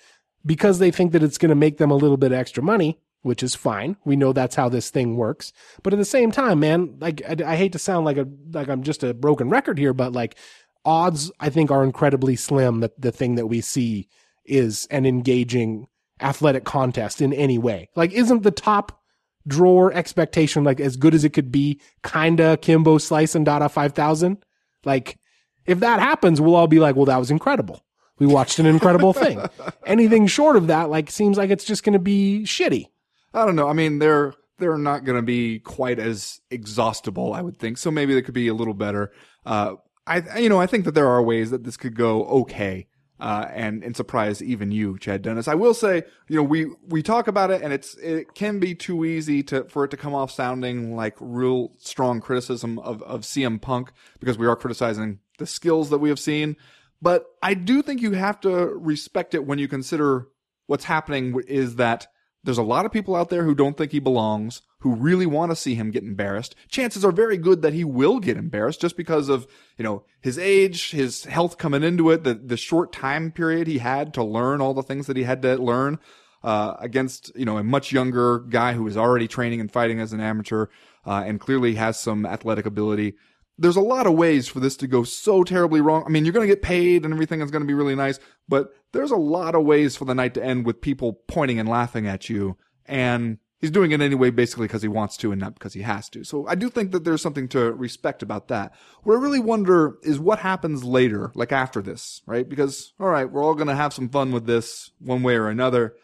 [0.45, 2.99] because they think that it's going to make them a little bit extra money
[3.29, 3.97] which is fine.
[4.05, 5.53] We know that's how this thing works.
[5.83, 8.69] But at the same time, man, like I, I, hate to sound like a like
[8.69, 10.37] I'm just a broken record here, but like
[10.85, 14.09] odds I think are incredibly slim that the thing that we see
[14.45, 15.87] is an engaging
[16.21, 17.91] athletic contest in any way.
[17.95, 19.01] Like isn't the top
[19.47, 24.43] drawer expectation like as good as it could be kinda Kimbo Slice and Dada 5000?
[24.85, 25.19] Like
[25.67, 27.85] if that happens, we'll all be like, well, that was incredible.
[28.19, 29.41] We watched an incredible thing.
[29.87, 32.87] Anything short of that, like, seems like it's just going to be shitty.
[33.35, 33.69] I don't know.
[33.69, 37.79] I mean, they're they're not going to be quite as exhaustible, I would think.
[37.79, 39.13] So maybe they could be a little better.
[39.47, 39.77] Uh,
[40.07, 42.87] I you know I think that there are ways that this could go okay.
[43.21, 45.49] Uh, and and surprise even you, Chad Dundas.
[45.49, 48.77] I will say, you know, we we talk about it, and it's it can be
[48.77, 53.23] too easy to for it to come off sounding like real strong criticism of of
[53.23, 56.57] CM Punk because we are criticizing the skills that we have seen.
[57.03, 60.29] But I do think you have to respect it when you consider
[60.67, 62.07] what's happening is that
[62.49, 65.53] there's a lot of people out there who don't think he belongs, who really want
[65.53, 66.55] to see him get embarrassed.
[66.71, 69.47] Chances are very good that he will get embarrassed just because of,
[69.77, 73.77] you know, his age, his health coming into it, the, the short time period he
[73.77, 75.99] had to learn all the things that he had to learn,
[76.43, 80.15] uh, against, you know, a much younger guy who is already training and fighting as
[80.15, 80.69] an amateur,
[81.05, 83.13] uh, and clearly has some athletic ability.
[83.59, 86.05] There's a lot of ways for this to go so terribly wrong.
[86.07, 88.21] I mean, you're going to get paid and everything is going to be really nice,
[88.49, 91.69] but there's a lot of ways for the night to end with people pointing and
[91.69, 92.57] laughing at you.
[92.87, 96.09] And he's doing it anyway, basically because he wants to and not because he has
[96.11, 96.25] to.
[96.25, 98.73] So I do think that there's something to respect about that.
[99.03, 102.49] What I really wonder is what happens later, like after this, right?
[102.49, 105.49] Because, all right, we're all going to have some fun with this one way or
[105.49, 105.95] another.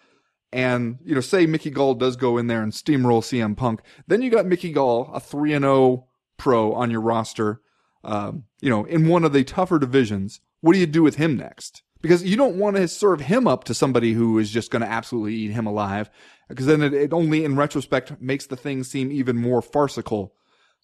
[0.52, 3.80] And, you know, say Mickey Gall does go in there and steamroll CM Punk.
[4.06, 6.06] Then you got Mickey Gall, a 3 and 0
[6.36, 7.60] pro on your roster,
[8.02, 10.40] um, you know, in one of the tougher divisions.
[10.60, 11.82] What do you do with him next?
[12.00, 14.88] Because you don't want to serve him up to somebody who is just going to
[14.88, 16.10] absolutely eat him alive.
[16.48, 20.34] Because then it, it, only in retrospect makes the thing seem even more farcical.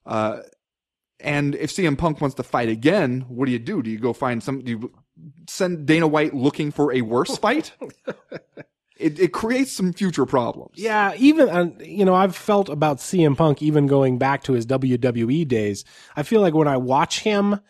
[0.07, 0.41] Uh,
[1.19, 3.83] and if CM Punk wants to fight again, what do you do?
[3.83, 4.93] Do you go find some, do you
[5.49, 7.73] send Dana White looking for a worse fight?
[9.01, 10.73] it, it creates some future problems.
[10.77, 14.67] Yeah, even uh, you know, I've felt about CM Punk even going back to his
[14.67, 15.85] WWE days.
[16.17, 17.61] I feel like when I watch him,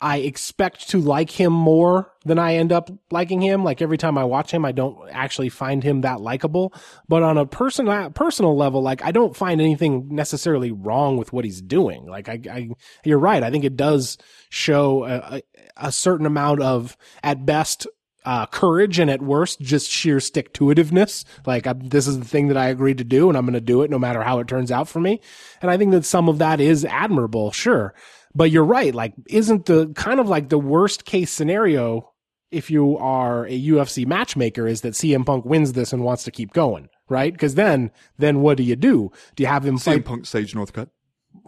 [0.00, 3.64] I expect to like him more than I end up liking him.
[3.64, 6.74] Like every time I watch him, I don't actually find him that likable.
[7.08, 11.44] But on a personal personal level, like I don't find anything necessarily wrong with what
[11.44, 12.06] he's doing.
[12.06, 12.68] Like I, I
[13.04, 13.42] you're right.
[13.42, 14.18] I think it does
[14.50, 15.42] show a,
[15.76, 17.86] a certain amount of, at best,
[18.24, 21.24] uh, courage and at worst just sheer stick to itiveness.
[21.46, 23.60] Like I, this is the thing that I agreed to do and I'm going to
[23.60, 25.20] do it no matter how it turns out for me.
[25.60, 27.94] And I think that some of that is admirable, sure.
[28.34, 28.94] But you're right.
[28.94, 32.10] Like, isn't the kind of like the worst case scenario
[32.50, 36.30] if you are a UFC matchmaker is that CM Punk wins this and wants to
[36.30, 37.32] keep going, right?
[37.32, 39.10] Because then, then what do you do?
[39.34, 40.04] Do you have him CM fight?
[40.04, 40.88] Punk Sage Northcutt.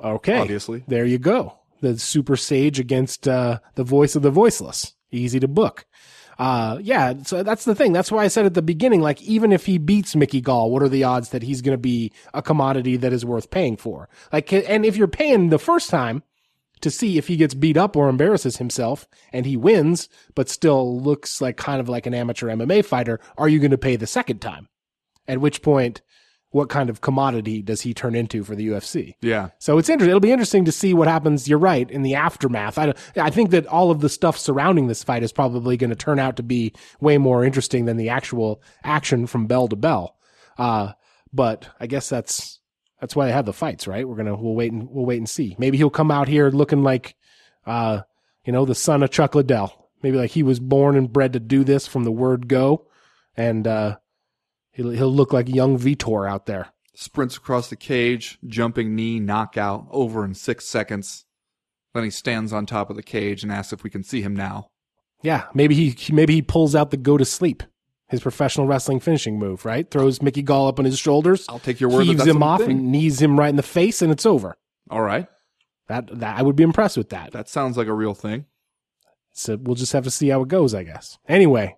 [0.02, 0.84] Okay, obviously.
[0.88, 1.58] there you go.
[1.80, 4.94] The Super Sage against uh, the voice of the voiceless.
[5.12, 5.86] Easy to book.
[6.38, 7.92] Uh, yeah, so that's the thing.
[7.92, 10.82] That's why I said at the beginning, like, even if he beats Mickey Gall, what
[10.82, 14.08] are the odds that he's going to be a commodity that is worth paying for?
[14.32, 16.22] Like, and if you're paying the first time
[16.82, 21.00] to see if he gets beat up or embarrasses himself and he wins, but still
[21.00, 24.06] looks like kind of like an amateur MMA fighter, are you going to pay the
[24.06, 24.68] second time?
[25.26, 26.02] At which point,
[26.50, 29.14] what kind of commodity does he turn into for the UFC?
[29.20, 29.50] Yeah.
[29.58, 30.10] So it's interesting.
[30.10, 31.48] It'll be interesting to see what happens.
[31.48, 32.78] You're right in the aftermath.
[32.78, 35.96] I, I think that all of the stuff surrounding this fight is probably going to
[35.96, 40.16] turn out to be way more interesting than the actual action from bell to bell.
[40.56, 40.92] Uh,
[41.32, 42.60] but I guess that's
[43.00, 44.08] that's why they have the fights, right?
[44.08, 45.54] We're gonna we'll wait and we'll wait and see.
[45.58, 47.14] Maybe he'll come out here looking like,
[47.66, 48.02] uh,
[48.44, 49.90] you know, the son of Chuck Liddell.
[50.02, 52.86] Maybe like he was born and bred to do this from the word go,
[53.36, 53.98] and uh,
[54.76, 56.68] he'll he'll look like young Vitor out there.
[56.94, 61.24] Sprints across the cage, jumping knee, knockout, over in six seconds.
[61.92, 64.34] Then he stands on top of the cage and asks if we can see him
[64.34, 64.68] now.
[65.22, 67.62] Yeah, maybe he maybe he pulls out the go to sleep,
[68.08, 69.90] his professional wrestling finishing move, right?
[69.90, 72.42] Throws Mickey Gall up on his shoulders, I'll take your word that heaves that's him
[72.42, 74.56] off, and knees him right in the face, and it's over.
[74.90, 75.26] All right.
[75.88, 77.32] That that I would be impressed with that.
[77.32, 78.44] That sounds like a real thing.
[79.32, 81.18] So we'll just have to see how it goes, I guess.
[81.28, 81.76] Anyway,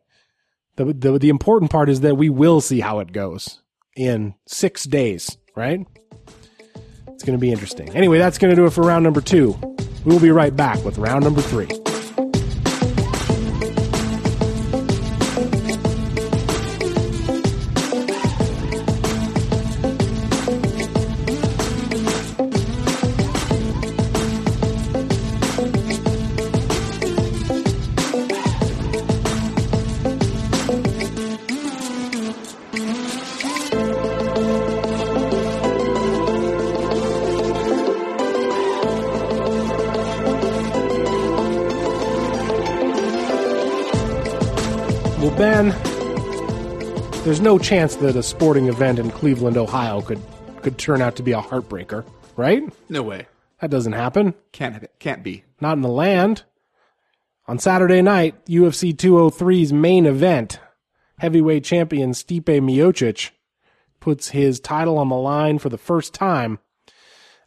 [0.78, 3.60] the the the important part is that we will see how it goes
[3.96, 5.84] in six days, right?
[7.08, 7.90] It's going to be interesting.
[7.96, 9.58] Anyway, that's going to do it for round number two.
[10.04, 11.68] We will be right back with round number three.
[47.58, 50.20] No chance that a sporting event in Cleveland, Ohio could
[50.62, 52.04] could turn out to be a heartbreaker,
[52.36, 52.62] right?
[52.88, 53.26] No way.
[53.60, 54.34] That doesn't happen.
[54.52, 54.86] Can't.
[55.00, 55.44] Can't be.
[55.60, 56.44] Not in the land.
[57.46, 60.60] On Saturday night, UFC 203's main event,
[61.18, 63.30] heavyweight champion Stipe Miocic
[63.98, 66.58] puts his title on the line for the first time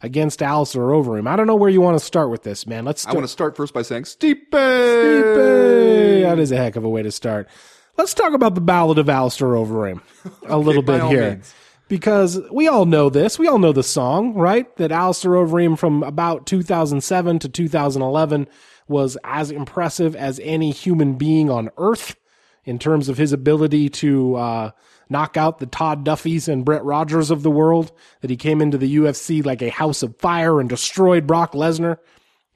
[0.02, 1.28] against Alistair Overeem.
[1.28, 2.84] I don't know where you want to start with this, man.
[2.84, 4.50] Let's I want to start first by saying Stipe.
[4.50, 6.22] Stipe.
[6.22, 7.48] That is a heck of a way to start.
[7.96, 10.00] Let's talk about the Ballad of Alistair Overeem
[10.46, 11.30] a little by bit here.
[11.30, 11.54] means.
[11.88, 13.38] Because we all know this.
[13.38, 14.74] We all know the song, right?
[14.76, 18.48] That Alistair Overeem from about 2007 to 2011
[18.88, 22.16] was as impressive as any human being on earth
[22.64, 24.70] in terms of his ability to uh,
[25.10, 27.92] knock out the Todd Duffys and Brett Rogers of the world.
[28.22, 31.98] That he came into the UFC like a house of fire and destroyed Brock Lesnar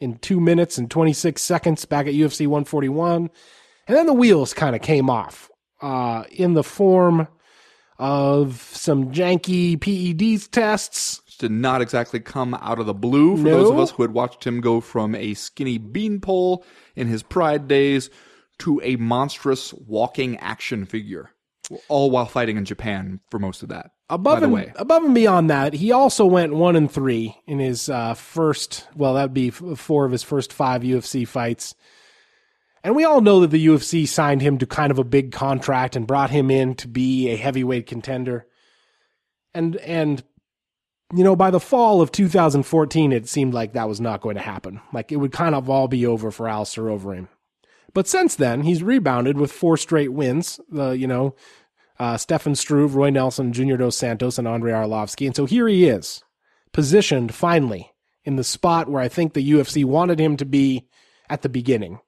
[0.01, 3.31] in two minutes and 26 seconds back at UFC 141.
[3.87, 7.29] And then the wheels kind of came off uh, in the form
[7.99, 11.23] of some janky PEDs tests.
[11.39, 14.45] Did not exactly come out of the blue for those of us who had watched
[14.45, 16.65] him go from a skinny beanpole
[16.95, 18.09] in his pride days
[18.59, 21.31] to a monstrous walking action figure.
[21.89, 23.91] All while fighting in Japan for most of that.
[24.09, 24.73] Above and way.
[24.77, 28.87] above and beyond that, he also went one and three in his uh, first.
[28.95, 31.75] Well, that'd be four of his first five UFC fights.
[32.87, 35.97] And we all know that the UFC signed him to kind of a big contract
[35.97, 38.47] and brought him in to be a heavyweight contender.
[39.53, 40.23] And and
[41.13, 44.41] you know, by the fall of 2014, it seemed like that was not going to
[44.41, 44.81] happen.
[44.93, 47.27] Like it would kind of all be over for Alistair Overeem.
[47.93, 50.61] But since then, he's rebounded with four straight wins.
[50.71, 51.35] The you know,
[51.99, 55.27] uh, Stefan Struve, Roy Nelson, Junior Dos Santos, and Andrei Arlovsky.
[55.27, 56.23] And so here he is,
[56.73, 57.91] positioned finally
[58.25, 60.87] in the spot where I think the UFC wanted him to be
[61.29, 61.99] at the beginning.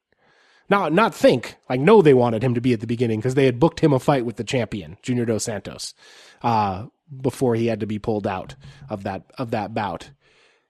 [0.70, 3.46] Not not think like no, they wanted him to be at the beginning because they
[3.46, 5.94] had booked him a fight with the champion, Junior Dos Santos,
[6.42, 6.86] uh,
[7.22, 8.54] before he had to be pulled out
[8.90, 10.10] of that of that bout.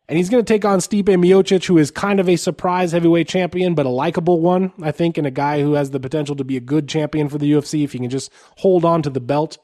[0.08, 3.28] And he's going to take on Stipe Miocic, who is kind of a surprise heavyweight
[3.28, 6.44] champion, but a likable one, I think, and a guy who has the potential to
[6.44, 9.20] be a good champion for the UFC if he can just hold on to the
[9.20, 9.58] belt.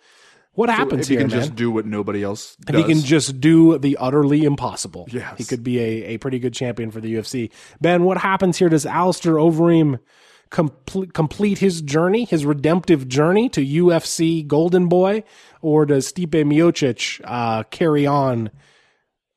[0.53, 1.41] What happens if he here, can man?
[1.47, 5.37] just do what nobody else if he can just do the utterly impossible, Yes.
[5.39, 7.51] he could be a, a pretty good champion for the UFC.
[7.81, 8.69] Ben, what happens here?
[8.69, 9.99] Does Alistair Overeem
[10.55, 15.25] complete, complete his journey, his redemptive journey to UFC Golden Boy,
[15.61, 18.51] or does Stipe Miocic uh, carry on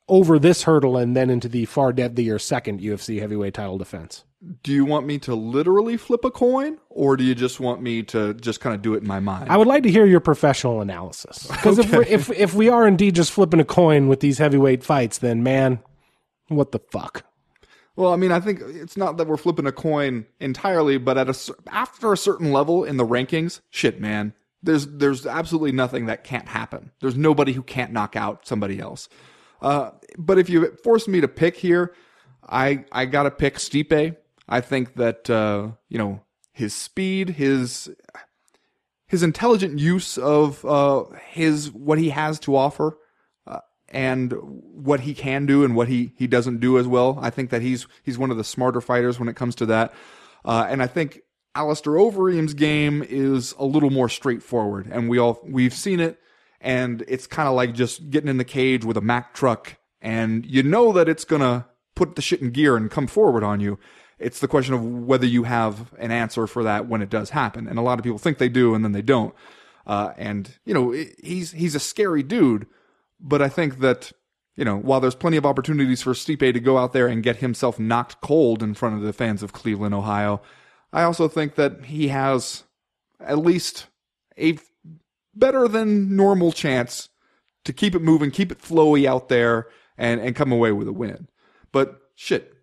[0.08, 4.24] over this hurdle and then into the far deadlier second UFC heavyweight title defense?
[4.62, 8.04] do you want me to literally flip a coin, or do you just want me
[8.04, 9.50] to just kind of do it in my mind?
[9.50, 13.16] I would like to hear your professional analysis because if, if if we are indeed
[13.16, 15.80] just flipping a coin with these heavyweight fights, then man,
[16.50, 17.26] what the fuck?
[17.98, 21.30] Well, I mean, I think it's not that we're flipping a coin entirely, but at
[21.30, 26.24] a after a certain level in the rankings, shit, man, there's there's absolutely nothing that
[26.24, 26.92] can't happen.
[27.02, 29.10] There's nobody who can't knock out somebody else.
[29.64, 31.96] Uh, but if you force me to pick here,
[32.48, 34.16] I I gotta pick Stipe.
[34.48, 36.22] I think that uh, you know
[36.54, 37.90] his speed, his
[39.08, 42.96] his intelligent use of uh, his what he has to offer
[43.90, 47.18] and what he can do and what he, he doesn't do as well.
[47.22, 49.94] I think that he's he's one of the smarter fighters when it comes to that.
[50.44, 51.22] Uh, and I think
[51.56, 56.20] Alistair Overeem's game is a little more straightforward, and we all we've seen it,
[56.62, 60.46] and it's kind of like just getting in the cage with a Mack truck, and
[60.46, 61.66] you know that it's gonna
[61.96, 63.80] put the shit in gear and come forward on you.
[64.20, 67.68] It's the question of whether you have an answer for that when it does happen,
[67.68, 69.34] and a lot of people think they do, and then they don't.
[69.88, 70.92] Uh, and you know,
[71.24, 72.68] he's he's a scary dude,
[73.20, 74.12] but I think that
[74.58, 77.38] you know, while there's plenty of opportunities for Stipe to go out there and get
[77.38, 80.42] himself knocked cold in front of the fans of Cleveland, Ohio,
[80.92, 82.64] I also think that he has
[83.20, 83.86] at least
[84.38, 84.58] a
[85.36, 87.10] better than normal chance
[87.66, 90.94] to keep it moving, keep it flowy out there, and and come away with a
[90.94, 91.28] win.
[91.72, 92.54] But shit,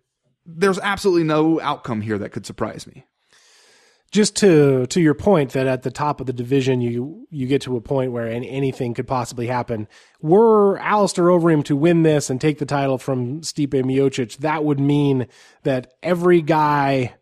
[0.45, 3.05] there's absolutely no outcome here that could surprise me.
[4.15, 7.61] Just to to your point that at the top of the division you you get
[7.61, 9.89] to a point where any, anything could possibly happen.
[10.21, 14.79] Were Alistair Overeem to win this and take the title from Stipe Miocic, that would
[14.79, 15.27] mean
[15.63, 17.13] that every guy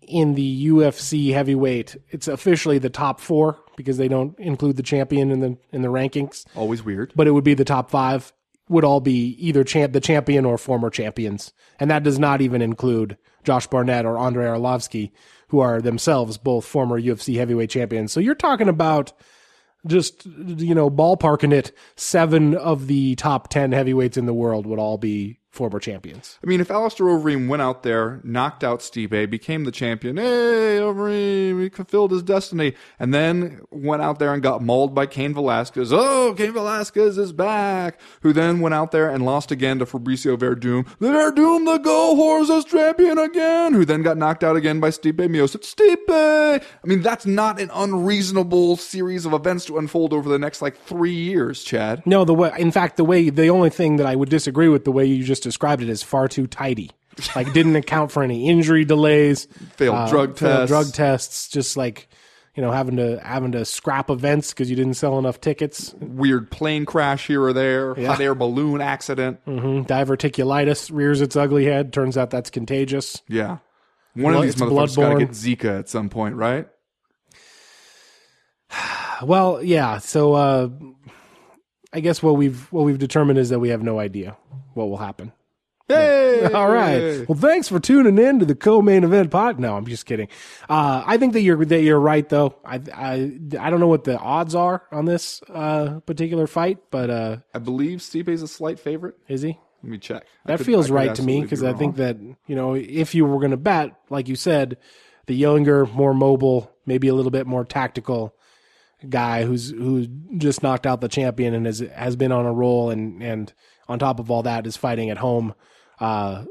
[0.00, 5.30] in the UFC heavyweight, it's officially the top four because they don't include the champion
[5.30, 7.12] in the in the rankings, Always weird.
[7.14, 8.32] but it would be the top five
[8.68, 12.60] would all be either champ the champion or former champions, and that does not even
[12.62, 15.12] include Josh Barnett or Andrei Arlovsky,
[15.48, 18.12] who are themselves both former UFC heavyweight champions.
[18.12, 19.12] So you're talking about
[19.86, 21.72] just you know ballparking it.
[21.96, 26.38] Seven of the top ten heavyweights in the world would all be former champions.
[26.44, 30.78] I mean, if Alistair Overeem went out there, knocked out Stipe, became the champion, hey,
[30.80, 35.34] Overeem, he fulfilled his destiny, and then went out there and got mauled by Cain
[35.34, 35.92] Velasquez.
[35.92, 37.98] Oh, Cain Velasquez is back.
[38.20, 40.86] Who then went out there and lost again to Fabricio Werdum.
[41.00, 43.72] Werdum, the Go Horse, is champion again.
[43.72, 45.62] Who then got knocked out again by Stipe Miocic.
[45.62, 46.62] Stipe!
[46.62, 50.76] I mean, that's not an unreasonable series of events to unfold over the next like
[50.76, 52.02] three years, Chad.
[52.06, 54.84] No, the way in fact the way the only thing that I would disagree with
[54.84, 56.90] the way you just described it as far too tidy.
[57.34, 60.68] Like didn't account for any injury delays, Failed drug failed tests.
[60.68, 62.08] drug tests, just like
[62.54, 65.94] you know having to having to scrap events because you didn't sell enough tickets.
[65.98, 69.40] Weird plane crash here or there, hot air balloon accident.
[69.46, 71.90] hmm Diverticulitis rears its ugly head.
[71.92, 73.22] Turns out that's contagious.
[73.28, 73.58] Yeah.
[74.14, 76.68] One Blood- of these motherfuckers got to get Zika at some point, right?
[79.22, 79.98] Well, yeah.
[79.98, 80.68] So uh,
[81.92, 84.36] I guess what we've what we've determined is that we have no idea
[84.74, 85.32] what will happen.
[85.88, 86.42] Hey!
[86.52, 87.28] All right.
[87.28, 89.60] Well, thanks for tuning in to the co-main event pod.
[89.60, 90.26] No, I'm just kidding.
[90.68, 92.56] Uh, I think that you're that you're right though.
[92.64, 97.08] I I I don't know what the odds are on this uh, particular fight, but
[97.08, 99.14] uh, I believe Stipe's a slight favorite.
[99.28, 99.58] is he?
[99.82, 100.26] Let me check.
[100.44, 103.24] That could- feels right to me because be I think that you know if you
[103.24, 104.78] were going to bet, like you said,
[105.26, 108.34] the younger, more mobile, maybe a little bit more tactical
[109.08, 110.06] guy who's who
[110.38, 113.52] just knocked out the champion and has has been on a roll and and
[113.88, 115.54] on top of all that is fighting at home,
[116.00, 116.44] uh,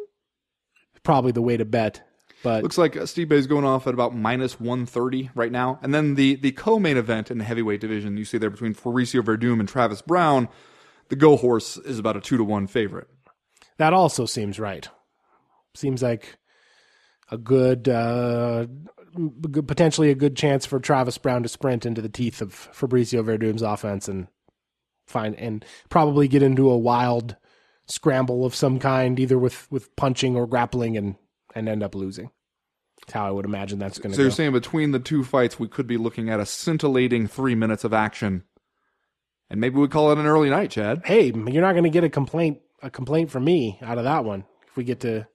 [1.04, 2.02] probably the way to bet.
[2.44, 5.80] But Looks like Stipe is going off at about minus 130 right now.
[5.82, 9.22] And then the, the co-main event in the heavyweight division, you see there between Fabricio
[9.24, 10.48] Werdum and Travis Browne,
[11.10, 13.08] the go horse is about a 2 to 1 favorite.
[13.78, 14.88] that also seems right.
[15.74, 16.38] Seems like
[17.32, 18.90] a good, uh, good,
[19.68, 23.62] potentially a good chance for Travis Browne to sprint into the teeth of Fabricio Werdum's
[23.62, 24.28] offense and
[25.08, 27.36] find and probably get into a wild
[27.88, 31.16] scramble of some kind, either with with punching or grappling, and
[31.54, 32.32] and end up losing.
[33.02, 34.24] That's how I would imagine that's going to So go.
[34.24, 37.84] you're saying between the two fights, we could be looking at a scintillating three minutes
[37.84, 38.44] of action.
[39.50, 41.02] And maybe we call it an early night, Chad.
[41.06, 44.26] hey, you're not going to get a complaint a complaint from me out of that
[44.26, 45.28] one if we get to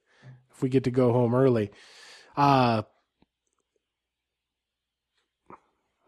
[0.51, 1.71] if we get to go home early.
[2.35, 2.81] Uh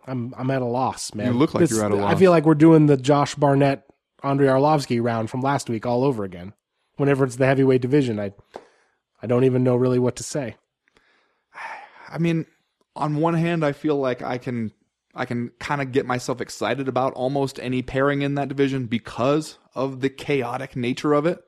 [0.08, 1.28] I'm I'm at a loss, man.
[1.28, 2.14] You look like you're at a loss.
[2.14, 3.86] I feel like we're doing the Josh Barnett
[4.24, 6.54] Andrei Arlovsky round from last week all over again.
[6.97, 8.34] Whenever it's the heavyweight division, I
[9.22, 10.56] I don't even know really what to say.
[12.10, 12.45] I mean,
[12.95, 14.72] on one hand, I feel like I can
[15.16, 19.58] I can kind of get myself excited about almost any pairing in that division because
[19.76, 21.43] of the chaotic nature of it.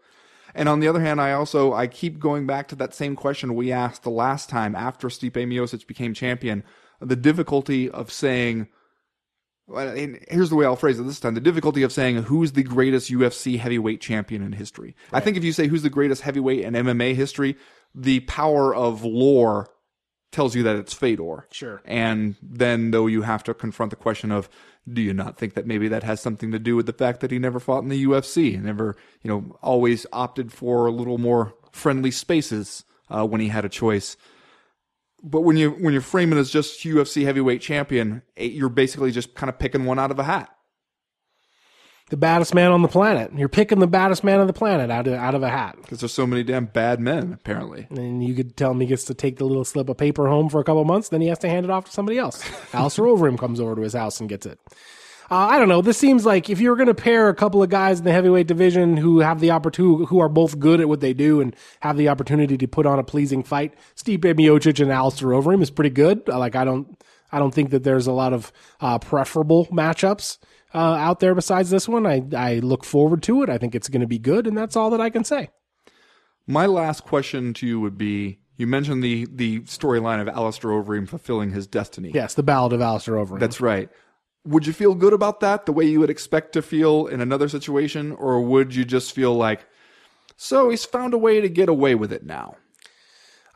[0.54, 3.56] And on the other hand, I also I keep going back to that same question
[3.56, 6.64] we asked the last time after Stipe Miocic became champion,
[7.00, 8.68] the difficulty of saying
[9.68, 12.52] well, and here's the way I'll phrase it this time: the difficulty of saying who's
[12.52, 14.96] the greatest UFC heavyweight champion in history.
[15.12, 17.58] I think if you say who's the greatest heavyweight in MMA history,
[17.94, 19.70] the power of lore
[20.32, 21.48] tells you that it's Fedor.
[21.52, 21.82] Sure.
[21.86, 24.50] And then, though, you have to confront the question of,
[24.92, 27.32] do you not think that maybe that has something to do with the fact that
[27.32, 31.54] he never fought in the UFC, never, you know, always opted for a little more
[31.72, 34.18] friendly spaces uh, when he had a choice.
[35.28, 39.34] But when you when you frame it as just UFC heavyweight champion, you're basically just
[39.34, 40.56] kind of picking one out of a hat.
[42.12, 43.32] The baddest man on the planet.
[43.36, 45.78] You're picking the baddest man on the planet out of out of a hat.
[45.82, 47.88] Because there's so many damn bad men, apparently.
[47.90, 50.48] And you could tell him he gets to take the little slip of paper home
[50.48, 52.48] for a couple months, then he has to hand it off to somebody else.
[52.74, 54.60] Alistair Overeem comes over to his house and gets it.
[55.32, 55.82] Uh, I don't know.
[55.82, 58.12] This seems like if you were going to pair a couple of guys in the
[58.12, 61.56] heavyweight division who have the opportunity, who are both good at what they do and
[61.80, 65.72] have the opportunity to put on a pleasing fight, Stipe Miocic and Alistair Overeem is
[65.72, 66.22] pretty good.
[66.30, 67.02] Uh, Like I don't,
[67.32, 70.38] I don't think that there's a lot of uh, preferable matchups
[70.76, 72.06] uh, out there besides this one.
[72.06, 73.50] I, I look forward to it.
[73.50, 75.50] I think it's going to be good, and that's all that I can say.
[76.48, 81.10] My last question to you would be: You mentioned the the storyline of Alistair Overeem
[81.10, 82.12] fulfilling his destiny.
[82.14, 83.40] Yes, the Ballad of Alistair Overeem.
[83.40, 83.90] That's right.
[84.46, 87.50] Would you feel good about that the way you would expect to feel in another
[87.50, 89.66] situation, or would you just feel like,
[90.38, 92.56] so he's found a way to get away with it now?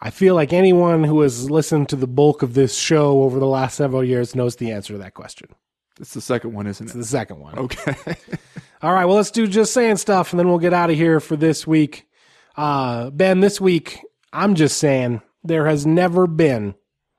[0.02, 3.46] I feel like anyone who has listened to the bulk of this show over the
[3.46, 5.50] last several years knows the answer to that question.
[6.00, 6.94] It's the second one, isn't it?
[6.94, 7.60] The second one.
[7.60, 7.96] Okay.
[8.82, 11.20] All right, well, let's do just saying stuff and then we'll get out of here
[11.20, 12.08] for this week.
[12.56, 14.00] Uh, ben, this week,
[14.32, 16.76] I'm just saying there has never been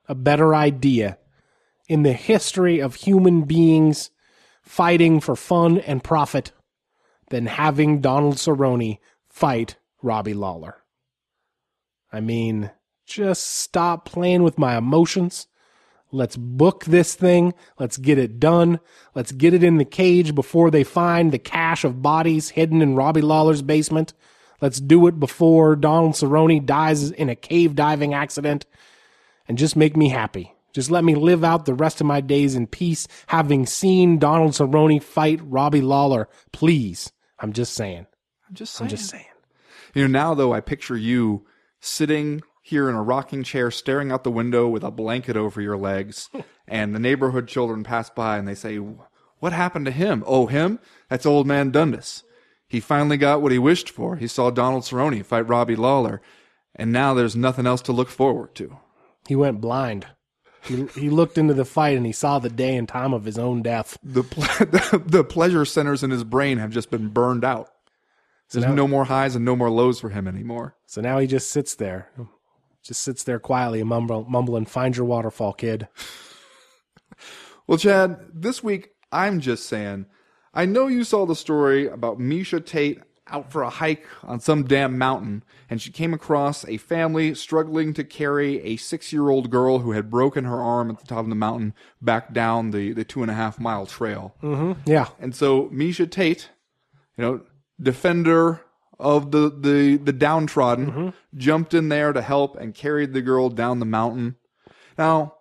[0.07, 1.19] a better idea
[1.91, 4.11] in the history of human beings
[4.61, 6.53] fighting for fun and profit
[7.31, 10.77] than having Donald Cerrone fight Robbie Lawler.
[12.09, 12.71] I mean,
[13.05, 15.47] just stop playing with my emotions.
[16.13, 17.53] Let's book this thing.
[17.77, 18.79] Let's get it done.
[19.13, 22.95] Let's get it in the cage before they find the cache of bodies hidden in
[22.95, 24.13] Robbie Lawler's basement.
[24.61, 28.65] Let's do it before Donald Cerrone dies in a cave diving accident.
[29.45, 30.53] And just make me happy.
[30.73, 34.51] Just let me live out the rest of my days in peace, having seen Donald
[34.51, 36.29] Cerrone fight Robbie Lawler.
[36.51, 37.11] Please.
[37.39, 38.07] I'm just saying.
[38.47, 38.85] I'm just saying.
[38.85, 38.97] I'm saying.
[38.97, 39.25] just saying.
[39.93, 41.45] You know, now though, I picture you
[41.79, 45.77] sitting here in a rocking chair, staring out the window with a blanket over your
[45.77, 46.29] legs,
[46.67, 50.23] and the neighborhood children pass by and they say, "What happened to him?
[50.25, 50.79] Oh, him?
[51.09, 52.23] That's old man Dundas.
[52.67, 54.15] He finally got what he wished for.
[54.15, 56.21] He saw Donald Cerrone fight Robbie Lawler,
[56.75, 58.77] and now there's nothing else to look forward to."
[59.27, 60.07] He went blind.
[60.63, 63.39] He, he looked into the fight and he saw the day and time of his
[63.39, 63.97] own death.
[64.03, 64.43] The ple-
[64.99, 67.69] the, pleasure centers in his brain have just been burned out.
[68.51, 70.75] There's now- no more highs and no more lows for him anymore.
[70.85, 72.09] So now he just sits there,
[72.83, 75.87] just sits there quietly mumble, mumbling, "Find your waterfall, kid."
[77.67, 80.07] Well, Chad, this week I'm just saying,
[80.53, 82.99] I know you saw the story about Miesha Tate
[83.31, 87.93] out for a hike on some damn mountain, and she came across a family struggling
[87.93, 91.19] to carry a six year old girl who had broken her arm at the top
[91.19, 94.35] of the mountain back down the, the two and a half mile trail.
[94.43, 94.89] Mm-hmm.
[94.89, 96.49] Yeah, And so Miesha Tate,
[97.17, 97.41] you know,
[97.81, 98.61] defender
[98.99, 101.09] of the, the, the downtrodden, mm-hmm.
[101.37, 104.35] jumped in there to help and carried the girl down the mountain.
[104.97, 105.35] Now,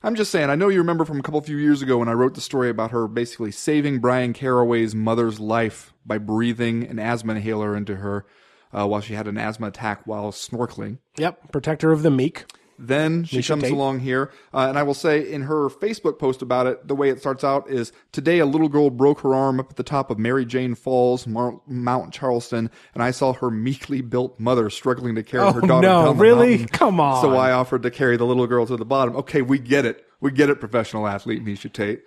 [0.00, 2.12] I'm just saying, I know you remember from a couple few years ago when I
[2.12, 7.34] wrote the story about her basically saving Bryan Caraway's mother's life by breathing an asthma
[7.34, 8.24] inhaler into her
[8.72, 10.98] uh, while she had an asthma attack while snorkeling.
[11.16, 12.44] yep, protector of the meek.
[12.80, 13.72] Then she Miesha comes Tate.
[13.72, 17.08] along here, uh, and I will say in her Facebook post about it, the way
[17.08, 20.10] it starts out is today a little girl broke her arm up at the top
[20.12, 25.16] of Mary Jane Falls, Mar- Mount Charleston, and I saw her meekly built mother struggling
[25.16, 26.50] to carry Oh, her daughter no, down the really?
[26.58, 26.68] mountain.
[26.68, 27.20] Come on.
[27.20, 29.16] So I offered to carry the little girl to the bottom.
[29.16, 30.04] Okay, we get it.
[30.20, 32.02] We get it, professional athlete Miesha Tate.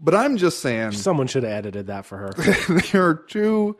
[0.00, 2.30] But I'm just saying Someone should have edited that for her.
[2.92, 3.76] there are two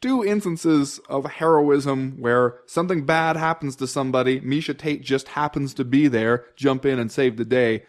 [0.00, 5.84] two instances of heroism where something bad happens to somebody, Miesha Tate just happens to
[5.84, 7.84] be there, jump in and save the day.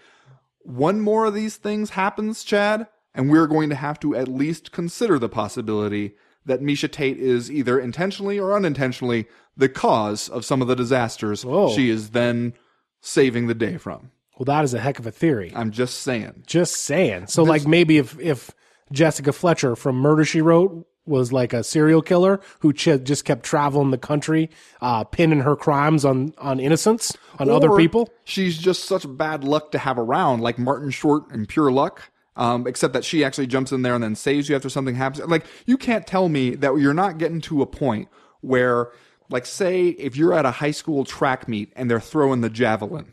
[0.64, 4.72] One more of these things happens, Chad, and we're going to have to at least
[4.72, 6.14] consider the possibility
[6.46, 11.46] that Miesha Tate is either intentionally or unintentionally the cause of some of the disasters
[11.46, 11.74] Whoa.
[11.74, 12.54] she is then
[13.00, 14.12] saving the day from.
[14.38, 15.52] well, that is a heck of a theory.
[15.56, 16.44] I'm just saying.
[16.48, 17.28] Just saying.
[17.28, 18.52] So, like, maybe if if
[18.92, 23.44] Jessica Fletcher from Murder She Wrote was like a serial killer who ch- just kept
[23.44, 24.50] traveling the country,
[24.82, 28.10] uh, pinning her crimes on on innocents, on other people.
[28.24, 32.12] She's just such bad luck to have around, like Martin Short and pure luck.
[32.38, 35.28] Um, except that she actually jumps in there and then saves you after something happens.
[35.28, 38.08] Like you can't tell me that you're not getting to a point
[38.40, 38.92] where,
[39.30, 43.12] like, say if you're at a high school track meet and they're throwing the javelin,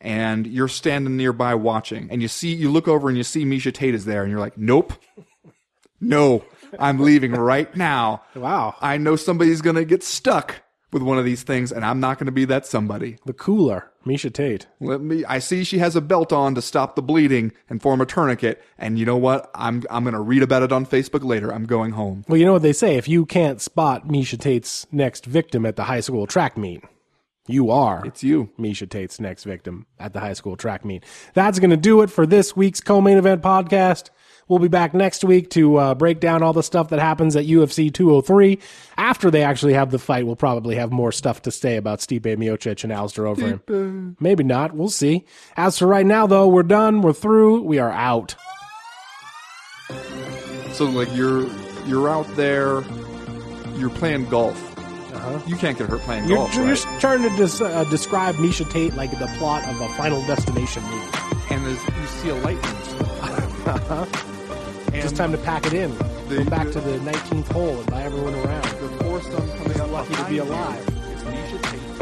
[0.00, 3.74] and you're standing nearby watching, and you see you look over and you see Miesha
[3.74, 4.92] Tate is there, and you're like, nope,
[6.00, 6.44] no,
[6.78, 8.22] I'm leaving right now.
[8.34, 8.74] Wow.
[8.80, 10.62] I know somebody's gonna get stuck
[10.92, 13.18] with one of these things, and I'm not gonna be that somebody.
[13.26, 14.66] The cooler, Miesha Tate.
[14.80, 15.24] Let me.
[15.24, 18.62] I see she has a belt on to stop the bleeding and form a tourniquet.
[18.78, 19.50] And you know what?
[19.54, 21.52] I'm I'm gonna read about it on Facebook later.
[21.52, 22.24] I'm going home.
[22.28, 25.76] Well, you know what they say: if you can't spot Miesha Tate's next victim at
[25.76, 26.82] the high school track meet,
[27.48, 28.04] you are.
[28.04, 28.50] It's you.
[28.58, 31.04] Miesha Tate's next victim at the high school track meet.
[31.34, 34.10] That's going to do it for this week's co-main event podcast.
[34.48, 37.46] We'll be back next week to uh, break down all the stuff that happens at
[37.46, 38.60] UFC 203.
[38.96, 42.22] After they actually have the fight, we'll probably have more stuff to say about Stipe
[42.22, 44.14] Miocic and Alistair Overeem.
[44.20, 44.72] Maybe not.
[44.72, 45.24] We'll see.
[45.56, 47.02] As for right now, though, we're done.
[47.02, 47.62] We're through.
[47.62, 48.36] We are out.
[50.72, 51.48] So like you're
[51.86, 52.82] you're out there.
[53.76, 54.62] You're playing golf.
[54.78, 55.40] Uh-huh.
[55.46, 56.76] You can't get hurt playing You're, golf, you're right?
[56.76, 60.82] just trying to des- uh, describe Miesha Tate like the plot of a Final Destination
[60.84, 61.18] movie.
[61.50, 64.32] And you see a lightning.
[64.96, 65.96] and Just time to pack it in.
[66.28, 68.64] Go back to the 19th hole and buy everyone around.
[68.64, 70.80] the foursome coming up Lucky to be alive.
[70.88, 71.95] is Miesha Tate.